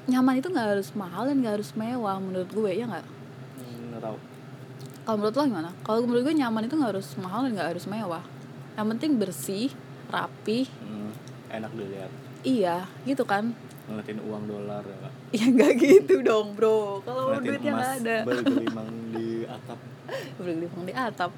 nyaman 0.09 0.41
itu 0.41 0.49
nggak 0.49 0.67
harus 0.73 0.89
mahal 0.97 1.29
dan 1.29 1.45
nggak 1.45 1.61
harus 1.61 1.71
mewah 1.77 2.17
menurut 2.17 2.49
gue 2.49 2.71
ya 2.73 2.89
nggak? 2.89 3.05
Hmm, 3.05 3.81
nggak 3.93 4.01
tahu. 4.01 4.17
kalau 5.01 5.17
menurut 5.17 5.35
lo 5.37 5.43
gimana? 5.45 5.71
Kalau 5.85 5.97
menurut 6.05 6.23
gue 6.25 6.35
nyaman 6.37 6.61
itu 6.65 6.73
nggak 6.73 6.91
harus 6.97 7.09
mahal 7.21 7.45
dan 7.45 7.51
nggak 7.53 7.69
harus 7.77 7.85
mewah. 7.85 8.23
Yang 8.73 8.87
penting 8.97 9.11
bersih 9.21 9.69
rapi. 10.09 10.65
Hmm, 10.81 11.11
enak 11.53 11.71
dilihat. 11.77 12.11
iya 12.41 12.89
gitu 13.05 13.21
kan? 13.29 13.53
Ngeliatin 13.85 14.17
uang 14.25 14.43
dolar 14.49 14.81
ya 14.81 14.97
kak. 15.05 15.13
ya 15.37 15.45
nggak 15.45 15.71
gitu 15.77 16.15
dong 16.25 16.57
bro. 16.57 17.05
Kalau 17.05 17.37
duitnya 17.37 17.71
nggak 17.77 17.93
emas 17.93 18.01
ada. 18.01 18.17
bergelimang 18.25 18.89
di 19.13 19.45
atap. 19.45 19.79
bergelimang 20.41 20.83
di 20.89 20.93
atap. 20.97 21.31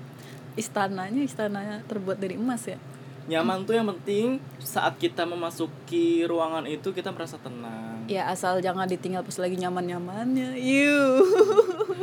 Istananya 0.56 1.20
istananya 1.20 1.84
terbuat 1.84 2.22
dari 2.24 2.39
emas 2.39 2.63
ya 2.63 2.80
Nyaman 3.24 3.64
tuh 3.64 3.74
yang 3.74 3.88
penting 3.88 4.28
saat 4.58 4.96
kita 4.96 5.24
memasuki 5.24 6.24
ruangan 6.24 6.64
itu 6.66 6.90
kita 6.90 7.10
merasa 7.10 7.38
tenang. 7.38 8.04
ya 8.04 8.28
asal 8.28 8.60
jangan 8.60 8.84
ditinggal 8.84 9.24
pas 9.24 9.38
lagi 9.38 9.56
nyaman 9.56 9.80
nyamannya 9.86 10.60
you 10.60 11.24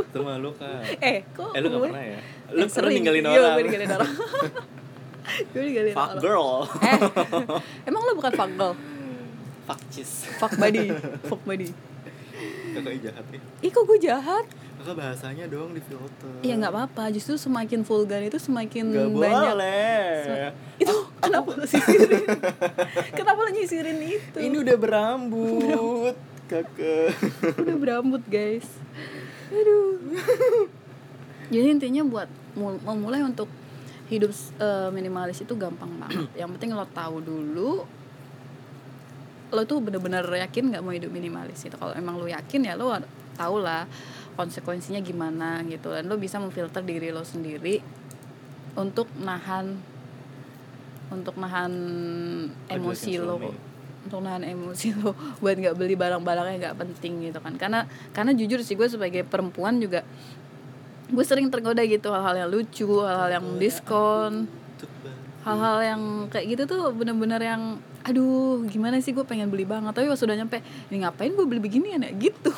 Itu 0.00 0.18
mah 0.18 0.36
lu 0.36 0.48
kak. 0.50 0.96
eh 0.96 1.20
kok 1.30 1.52
Eh 1.52 1.60
lu 1.60 1.68
gak 1.68 1.80
pernah 1.84 2.04
ya? 2.06 2.20
Lu 2.50 2.64
Eh, 2.64 2.70
sering. 2.70 2.96
ninggalin 2.96 3.20
Iya, 3.22 3.36
orang. 3.36 3.52
gue 3.52 3.62
ninggalin 3.62 3.90
orang 3.92 4.10
gue 5.52 5.62
ninggalin 5.62 5.92
Fuck 5.92 6.08
orang 6.10 6.20
girl. 6.20 6.48
eh 6.80 6.98
emang 7.88 8.02
lo 8.02 8.12
bukan 8.14 8.32
fuck 8.32 8.50
girl 8.50 8.74
Fuck 9.62 9.80
cheese. 9.90 10.24
fuck 10.34 10.52
buddy 10.56 10.88
fuck 11.28 11.42
buddy 11.44 11.68
Kakak 12.70 12.96
jahat 12.98 13.24
ya. 13.28 13.40
ih 13.60 13.68
kok 13.68 13.84
gue 13.84 13.98
jahat 14.00 14.44
Kakak 14.80 14.96
bahasanya 14.96 15.44
dong 15.46 15.70
di 15.70 15.82
filter. 15.82 16.32
ya 16.40 16.56
nggak 16.56 16.72
apa-apa 16.72 17.12
justru 17.12 17.36
semakin 17.36 17.84
vulgar 17.84 18.24
itu 18.24 18.40
semakin 18.40 18.88
Gak 18.88 19.12
banyak 19.12 19.52
boleh. 19.52 20.08
Sem- 20.24 20.56
itu 20.80 20.94
kenapa 21.20 21.48
lo 21.54 21.64
sisirin? 21.68 22.24
Kenapa 23.18 23.38
lo 23.44 23.50
nyisirin 23.52 23.98
itu? 24.00 24.36
Ini 24.40 24.56
udah 24.56 24.76
berambut. 24.80 26.14
Kakak. 26.50 27.14
udah 27.62 27.76
berambut 27.78 28.22
guys. 28.26 28.66
Aduh. 29.54 30.02
Jadi 31.50 31.66
intinya 31.70 32.02
buat 32.02 32.26
mu- 32.58 32.82
memulai 32.82 33.22
untuk 33.22 33.46
hidup 34.10 34.34
eh, 34.58 34.90
minimalis 34.90 35.42
itu 35.42 35.54
gampang 35.54 35.90
banget. 36.00 36.26
Yang 36.40 36.50
penting 36.58 36.70
lo 36.74 36.86
tahu 36.90 37.22
dulu 37.22 37.70
lo 39.50 39.66
tuh 39.66 39.82
bener-bener 39.82 40.22
yakin 40.46 40.70
nggak 40.70 40.78
mau 40.78 40.94
hidup 40.94 41.10
minimalis 41.10 41.66
itu 41.66 41.74
kalau 41.74 41.90
emang 41.98 42.14
lo 42.22 42.30
yakin 42.30 42.70
ya 42.70 42.78
lo 42.78 42.94
tau 43.34 43.58
lah 43.58 43.82
konsekuensinya 44.34 45.02
gimana 45.02 45.62
gitu. 45.66 45.90
Dan 45.94 46.10
lo 46.10 46.18
bisa 46.18 46.38
memfilter 46.42 46.82
diri 46.82 47.10
lo 47.14 47.22
sendiri 47.22 47.78
untuk 48.78 49.10
nahan 49.18 49.78
untuk 51.10 51.34
nahan 51.36 51.72
emosi 52.70 53.18
lo 53.18 53.36
untuk 54.00 54.24
nahan 54.24 54.46
emosi 54.48 54.96
lo 54.96 55.12
buat 55.44 55.60
nggak 55.60 55.76
beli 55.76 55.92
barang-barang 55.98 56.56
yang 56.56 56.60
nggak 56.64 56.78
penting 56.80 57.28
gitu 57.28 57.38
kan. 57.42 57.54
Karena 57.60 57.84
karena 58.16 58.32
jujur 58.32 58.64
sih 58.64 58.78
gue 58.78 58.88
sebagai 58.88 59.26
perempuan 59.28 59.76
juga 59.76 60.06
gue 61.10 61.24
sering 61.26 61.50
tergoda 61.50 61.82
gitu 61.82 62.08
hal-hal 62.14 62.46
yang 62.46 62.50
lucu 62.54 62.86
hal-hal 63.02 63.28
yang 63.34 63.46
diskon 63.58 64.46
hal-hal 65.42 65.76
yang 65.82 66.02
kayak 66.30 66.54
gitu 66.54 66.62
tuh 66.68 66.92
bener-bener 66.92 67.40
yang 67.40 67.80
aduh 68.04 68.62
gimana 68.68 69.00
sih 69.00 69.12
gue 69.12 69.24
pengen 69.24 69.52
beli 69.52 69.68
banget? 69.68 69.92
Tapi 69.92 70.08
pas 70.08 70.20
udah 70.20 70.36
nyampe 70.36 70.64
ini 70.88 71.04
ngapain 71.04 71.32
gue 71.36 71.46
beli 71.48 71.60
beginian 71.60 72.00
ya? 72.00 72.12
Gitu. 72.24 72.52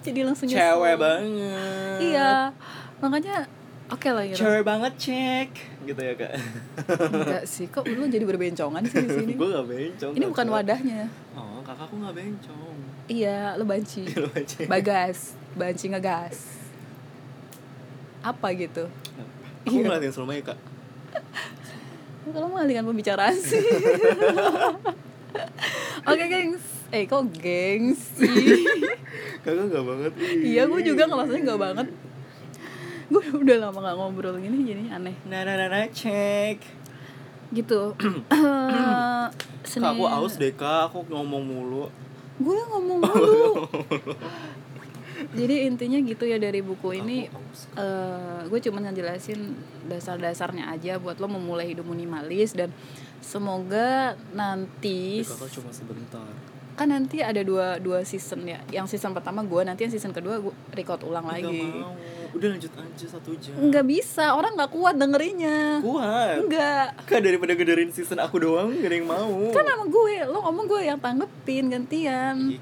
Jadi 0.00 0.20
langsung 0.22 0.46
nyesel. 0.48 0.62
Cewek 0.62 0.96
banget. 0.96 1.98
iya. 2.00 2.54
Makanya 3.02 3.44
Oke 3.86 4.10
lah 4.10 4.26
gitu. 4.26 4.42
cewek 4.42 4.66
banget 4.66 4.92
cek 4.98 5.50
gitu 5.86 6.00
ya 6.00 6.14
kak 6.14 6.32
Enggak 7.06 7.44
sih, 7.44 7.66
kok 7.66 7.84
lu 7.84 8.04
jadi 8.04 8.22
berbencongan 8.22 8.82
sih 8.82 8.98
di 8.98 9.10
sini? 9.10 9.32
gue 9.40 9.48
gak 9.48 9.64
bencong 9.64 10.12
Ini 10.12 10.18
kakak. 10.18 10.30
bukan 10.30 10.46
wadahnya. 10.50 11.00
oh 11.32 11.58
kakakku 11.60 11.94
gak 11.98 12.14
bencong 12.14 12.76
Iya, 13.06 13.54
lu 13.54 13.62
banci. 13.62 14.02
Lu 14.18 14.26
aja. 14.28 14.66
Bagas, 14.66 15.18
banci 15.52 15.86
ngegas. 15.86 16.58
Apa 18.20 18.50
gitu? 18.52 18.90
aku 19.62 19.70
Iya. 19.72 19.82
ngeliatin 19.86 20.10
selama 20.10 20.32
ya 20.32 20.42
kak 20.44 20.58
Kalau 22.26 22.48
mengalihkan 22.48 22.82
pembicaraan 22.82 23.34
sih. 23.36 23.62
Oke, 26.02 26.24
gengs. 26.24 26.64
Eh, 26.88 27.02
kok 27.04 27.22
gengs 27.32 27.98
sih? 28.14 28.62
kakak 29.42 29.66
gak 29.68 29.84
banget 29.84 30.12
iya, 30.40 30.62
gue 30.64 30.80
juga 30.82 31.06
ngerasanya 31.06 31.42
nggak 31.44 31.60
banget. 31.60 31.86
Gue 33.06 33.22
udah 33.22 33.56
lama 33.62 33.78
gak 33.80 33.94
ngobrol 33.94 34.36
gini 34.36 34.66
jadi 34.66 34.82
aneh. 34.92 35.14
nah 35.24 35.42
nah 35.42 35.54
nah, 35.54 35.68
nah 35.68 35.86
cek 35.86 36.58
Gitu. 37.48 37.80
Eh, 39.26 39.26
kak 39.74 39.82
aku 39.88 40.04
aus 40.04 40.34
deh 40.36 40.50
kak 40.52 40.88
aku 40.88 41.06
ngomong 41.06 41.42
mulu 41.42 41.86
Gue 42.36 42.58
ngomong 42.64 42.98
mulu. 43.06 43.66
jadi 45.32 45.66
intinya 45.66 45.98
gitu 45.98 46.22
ya 46.22 46.36
dari 46.36 46.60
buku 46.60 46.96
ini 46.96 47.26
Aku 47.26 47.38
aus. 47.40 47.60
eh 47.74 48.40
gue 48.46 48.60
cuma 48.60 48.78
ngejelasin 48.80 49.54
dasar-dasarnya 49.86 50.68
aja 50.68 50.96
buat 50.96 51.16
lo 51.16 51.26
memulai 51.26 51.66
hidup 51.68 51.82
minimalis 51.84 52.52
dan 52.52 52.70
semoga 53.18 54.14
nanti 54.30 55.22
kakak 55.22 55.50
cuma 55.52 55.70
sebentar 55.70 56.30
kan 56.76 56.92
nanti 56.92 57.24
ada 57.24 57.40
dua 57.40 57.80
dua 57.80 58.04
season 58.04 58.44
ya. 58.44 58.60
Yang 58.68 58.94
season 58.94 59.16
pertama 59.16 59.40
gue 59.40 59.60
nanti 59.64 59.88
yang 59.88 59.92
season 59.92 60.12
kedua 60.12 60.36
gue 60.38 60.52
record 60.70 61.00
ulang 61.02 61.24
Gak 61.24 61.40
lagi. 61.40 61.60
mau. 61.72 61.96
Udah 62.36 62.48
lanjut 62.52 62.68
aja 62.68 63.06
satu 63.08 63.32
jam. 63.40 63.56
Nggak 63.56 63.84
bisa 63.88 64.36
orang 64.36 64.52
nggak 64.52 64.70
kuat 64.76 64.94
dengerinnya. 65.00 65.80
Kuat? 65.80 66.44
Nggak. 66.44 66.86
Kak 67.08 67.20
daripada 67.24 67.56
gederin 67.56 67.88
season 67.88 68.20
aku 68.20 68.44
doang 68.44 68.76
gak 68.76 68.92
ada 68.92 68.96
yang 69.00 69.08
mau. 69.08 69.32
Kan 69.56 69.64
sama 69.64 69.84
gue 69.88 70.14
lo 70.28 70.38
ngomong 70.44 70.64
gue 70.68 70.80
yang 70.84 71.00
tanggepin 71.00 71.64
gantian. 71.72 72.36
Ih, 72.52 72.60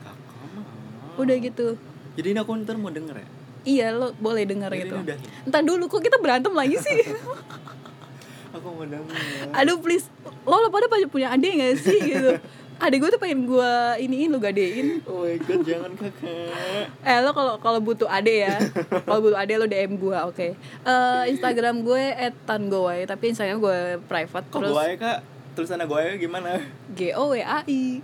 udah 1.18 1.36
gitu. 1.42 1.74
Jadi 2.14 2.26
ini 2.30 2.38
aku 2.38 2.54
ntar 2.62 2.78
mau 2.78 2.94
denger 2.94 3.18
ya? 3.18 3.28
Iya 3.64 3.86
lo 3.90 4.14
boleh 4.14 4.44
denger 4.46 4.70
Jadi 4.70 4.82
gitu. 4.86 4.94
udah 4.94 5.16
entar 5.42 5.62
dulu 5.64 5.90
kok 5.90 6.04
kita 6.04 6.22
berantem 6.22 6.54
lagi 6.54 6.78
sih? 6.78 6.98
Aku 8.54 8.70
mau 8.70 8.86
denger. 8.86 9.10
Aduh 9.50 9.82
please. 9.82 10.06
Lo 10.46 10.60
lo 10.60 10.70
pada 10.70 10.86
pada 10.86 11.02
punya 11.10 11.34
adik 11.34 11.58
gak 11.58 11.74
sih 11.82 11.98
gitu 11.98 12.38
adik 12.82 12.98
gue 13.00 13.10
tuh 13.14 13.20
pengen 13.22 13.46
gue 13.46 13.72
iniin 14.02 14.28
lo 14.34 14.38
gadein. 14.42 15.00
Oh 15.06 15.22
my 15.22 15.38
god 15.40 15.60
jangan 15.62 15.92
kakak. 15.94 16.90
Eh 17.06 17.18
lo 17.22 17.30
kalau 17.30 17.54
kalau 17.62 17.78
butuh 17.78 18.10
adik 18.10 18.48
ya. 18.48 18.56
Kalau 19.06 19.20
butuh 19.22 19.38
adik 19.38 19.56
lo 19.62 19.66
dm 19.70 19.94
gue 19.96 20.18
oke. 20.26 20.48
Eh, 20.58 21.22
instagram 21.30 21.86
gue 21.86 22.04
@tanggoy 22.44 23.06
tapi 23.06 23.30
instagram 23.30 23.58
gue 23.62 23.78
private. 24.10 24.46
Kok 24.50 24.60
terus 24.60 24.74
gue 24.74 24.90
kak? 24.98 25.18
Tulisannya 25.54 25.86
gue 25.86 26.02
gimana? 26.18 26.50
G 26.98 27.14
o 27.14 27.30
w 27.30 27.38
a 27.38 27.62
i. 27.70 28.02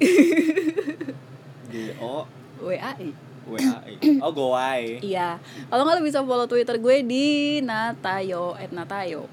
G 1.70 1.74
O 1.98 2.26
w 2.62 2.70
a 2.78 2.92
i. 2.98 3.10
W 3.50 3.56
A 3.58 3.78
I. 3.88 4.22
Oh 4.22 4.30
goai 4.30 5.02
iya. 5.02 5.42
Kalau 5.66 5.82
nggak 5.82 5.96
lo 5.98 6.02
bisa 6.06 6.22
follow 6.22 6.46
twitter 6.46 6.78
gue 6.78 6.96
di 7.02 7.58
natayo 7.64 8.54
@natayo. 8.70 9.26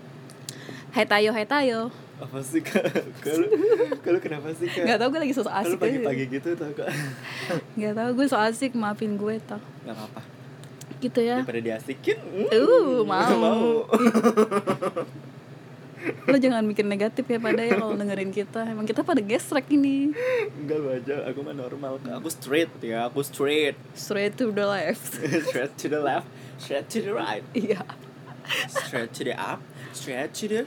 Hai 0.98 1.06
Tayo, 1.06 1.30
hai 1.30 1.46
Tayo 1.46 2.07
apa 2.18 2.42
sih 2.42 2.66
kak? 2.66 2.82
Kalau 3.22 3.48
kalau 4.02 4.20
kenapa 4.20 4.50
sih 4.58 4.66
kak? 4.66 4.90
Gak 4.90 4.98
tau 4.98 5.08
gue 5.14 5.22
lagi 5.22 5.34
so 5.38 5.46
kalau 5.46 5.62
asik 5.62 5.78
pagi-pagi 5.78 6.24
aja 6.26 6.34
gitu 6.34 6.50
tau 6.58 6.72
kak? 6.74 6.90
Gak 7.78 7.94
tau 7.94 8.10
gue 8.18 8.26
so 8.26 8.38
asik 8.42 8.74
maafin 8.74 9.22
gue 9.22 9.38
tau. 9.46 9.62
Nggak 9.86 9.96
apa-apa. 9.96 10.22
Gitu 10.98 11.20
ya. 11.22 11.46
Daripada 11.46 11.62
diasikin 11.62 12.18
mm, 12.18 12.50
Uh, 12.50 13.06
mau. 13.06 13.38
mau. 13.38 13.70
Lo 16.30 16.38
jangan 16.40 16.64
mikir 16.66 16.88
negatif 16.88 17.28
ya 17.28 17.38
pada 17.38 17.62
ya 17.62 17.78
kalau 17.78 17.94
dengerin 17.94 18.34
kita. 18.34 18.66
Emang 18.66 18.90
kita 18.90 19.06
pada 19.06 19.22
gesrek 19.22 19.70
ini. 19.70 20.10
Enggak 20.58 21.06
aja 21.06 21.16
aku 21.30 21.40
mah 21.46 21.54
normal 21.54 22.02
kak. 22.02 22.18
Aku 22.18 22.34
straight 22.34 22.74
ya. 22.82 23.06
Aku 23.14 23.22
straight. 23.22 23.78
Straight 23.94 24.34
to 24.42 24.50
the 24.50 24.66
left. 24.66 25.22
Straight 25.54 25.78
to 25.78 25.86
the 25.86 26.02
left. 26.02 26.26
Straight 26.58 26.90
to 26.90 27.00
the 27.06 27.14
right. 27.14 27.46
Iya. 27.54 27.86
Straight 28.74 29.14
to 29.14 29.22
the 29.22 29.38
up. 29.38 29.62
Straight 29.94 30.34
to 30.34 30.46
the 30.50 30.62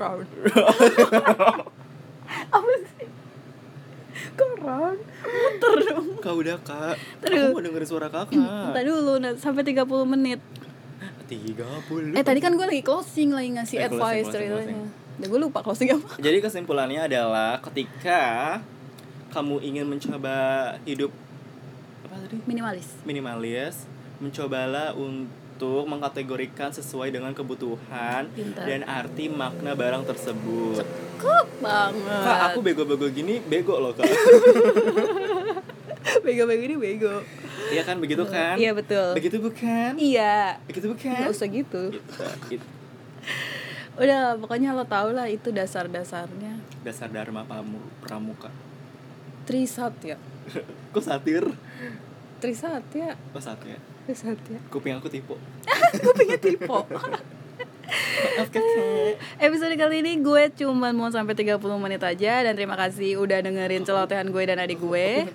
Round 0.00 0.24
Apa 2.56 2.72
sih? 2.96 3.08
Kok 4.32 4.50
round? 4.64 5.00
Muter 5.20 5.72
dong. 5.92 6.06
Kak 6.22 6.32
udah 6.32 6.56
kak. 6.62 6.96
Aduh. 7.26 7.52
aku 7.52 7.58
mau 7.58 7.62
dengerin 7.62 7.88
suara 7.88 8.08
kakak. 8.08 8.70
Tadi 8.72 8.86
dulu 8.86 9.14
nah, 9.20 9.34
sampai 9.36 9.62
30 9.66 9.84
menit. 10.08 10.40
Tiga 11.30 11.62
puluh. 11.86 12.10
Eh 12.18 12.26
tadi 12.26 12.42
kan 12.42 12.58
gue 12.58 12.66
lagi 12.66 12.82
closing 12.82 13.30
Lagi 13.30 13.54
ngasih 13.54 13.76
Eh, 13.78 13.86
advice 13.86 14.26
closing, 14.26 14.50
closing, 14.50 14.82
ceritanya 14.82 15.14
Dan 15.14 15.26
gue 15.30 15.38
lupa 15.38 15.62
closing 15.62 15.94
apa. 15.94 16.18
Jadi 16.18 16.38
kesimpulannya 16.42 17.06
adalah 17.06 17.62
ketika 17.62 18.58
kamu 19.30 19.62
ingin 19.62 19.86
mencoba 19.86 20.34
hidup 20.82 21.14
apa 22.02 22.18
tadi? 22.26 22.42
Minimalis. 22.50 22.98
Minimalis, 23.06 23.86
mencobalah 24.18 24.90
untuk 24.98 25.30
mengkategorikan 25.62 26.70
sesuai 26.70 27.10
dengan 27.10 27.32
kebutuhan 27.32 28.28
Pintar. 28.28 28.64
dan 28.64 28.80
arti 28.82 29.26
makna 29.26 29.72
barang 29.72 30.04
tersebut. 30.04 30.84
Kok 31.16 31.46
banget 31.60 32.24
Kak, 32.24 32.38
aku 32.48 32.58
bego-bego 32.60 33.06
gini 33.06 33.40
bego 33.40 33.76
loh 33.76 33.92
kak. 33.92 34.08
Bego-bego 36.24 36.62
ini 36.64 36.76
bego 36.76 37.20
Iya 37.68 37.84
kan 37.84 38.00
begitu 38.00 38.24
kan? 38.24 38.56
Iya 38.56 38.72
betul 38.72 39.12
Begitu 39.14 39.36
bukan? 39.38 39.94
Iya 39.94 40.56
Begitu 40.64 40.90
bukan? 40.90 41.12
Gak 41.12 41.30
usah 41.30 41.46
gitu 41.46 41.82
Gitu. 41.92 42.56
It- 42.56 42.68
Udah 43.94 44.40
pokoknya 44.40 44.72
lo 44.72 44.88
tau 44.88 45.12
lah 45.12 45.28
itu 45.28 45.52
dasar-dasarnya 45.52 46.56
Dasar 46.80 47.12
Dharma 47.12 47.44
Pramuka. 48.00 48.48
Trisatya 49.44 50.16
Kok 50.96 51.04
satir? 51.04 51.44
Trisatya 52.40 53.12
Kok 53.30 53.42
satir? 53.44 53.76
Trisatya 54.10 54.58
Kuping 54.66 54.98
aku 54.98 55.06
tipu. 56.42 56.78
Maaf 58.38 58.50
kakak. 58.50 59.18
Episode 59.38 59.74
kali 59.78 60.02
ini 60.02 60.18
gue 60.18 60.50
cuman 60.62 60.90
mau 60.94 61.10
sampai 61.10 61.34
30 61.34 61.58
menit 61.78 62.02
aja 62.02 62.42
Dan 62.42 62.58
terima 62.58 62.74
kasih 62.78 63.22
udah 63.22 63.38
dengerin 63.38 63.86
celotehan 63.86 64.30
gue 64.34 64.42
dan 64.46 64.58
adik 64.58 64.82
gue. 64.82 65.30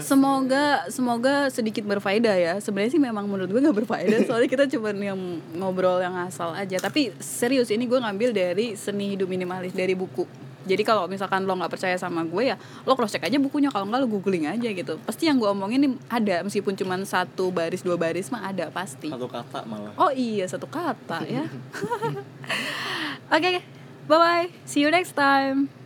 Semoga 0.00 0.88
semoga 0.88 1.52
sedikit 1.52 1.84
berfaedah 1.84 2.36
ya. 2.36 2.54
Sebenarnya 2.64 2.96
sih 2.96 3.02
memang 3.02 3.28
menurut 3.28 3.52
gue 3.52 3.60
nggak 3.60 3.76
berfaedah 3.84 4.24
soalnya 4.28 4.48
kita 4.48 4.64
cuma 4.72 4.96
yang 4.96 5.20
ngobrol 5.52 6.00
yang 6.00 6.16
asal 6.24 6.56
aja. 6.56 6.80
Tapi 6.80 7.12
serius 7.20 7.68
ini 7.68 7.84
gue 7.84 8.00
ngambil 8.00 8.32
dari 8.32 8.72
seni 8.72 9.12
hidup 9.12 9.28
minimalis 9.28 9.76
dari 9.76 9.92
buku. 9.92 10.24
Jadi 10.64 10.82
kalau 10.82 11.04
misalkan 11.06 11.44
lo 11.44 11.54
nggak 11.54 11.72
percaya 11.72 11.96
sama 12.00 12.24
gue 12.24 12.52
ya 12.52 12.56
lo 12.88 12.96
cross 12.96 13.12
check 13.12 13.28
aja 13.28 13.36
bukunya 13.36 13.68
kalau 13.68 13.86
nggak 13.88 14.00
lo 14.00 14.08
googling 14.08 14.48
aja 14.48 14.68
gitu. 14.72 14.96
Pasti 15.04 15.28
yang 15.28 15.36
gue 15.36 15.48
omongin 15.48 15.80
ini 15.84 15.88
ada 16.08 16.40
meskipun 16.42 16.74
cuma 16.74 16.96
satu 17.04 17.52
baris 17.52 17.84
dua 17.84 18.00
baris 18.00 18.32
mah 18.32 18.48
ada 18.48 18.72
pasti. 18.72 19.12
Satu 19.12 19.28
kata 19.28 19.68
malah. 19.68 19.92
Oh 20.00 20.10
iya 20.10 20.48
satu 20.48 20.66
kata 20.66 21.22
ya. 21.28 21.44
Oke, 23.34 23.60
bye 24.08 24.18
bye. 24.18 24.48
See 24.64 24.80
you 24.80 24.90
next 24.90 25.12
time. 25.12 25.83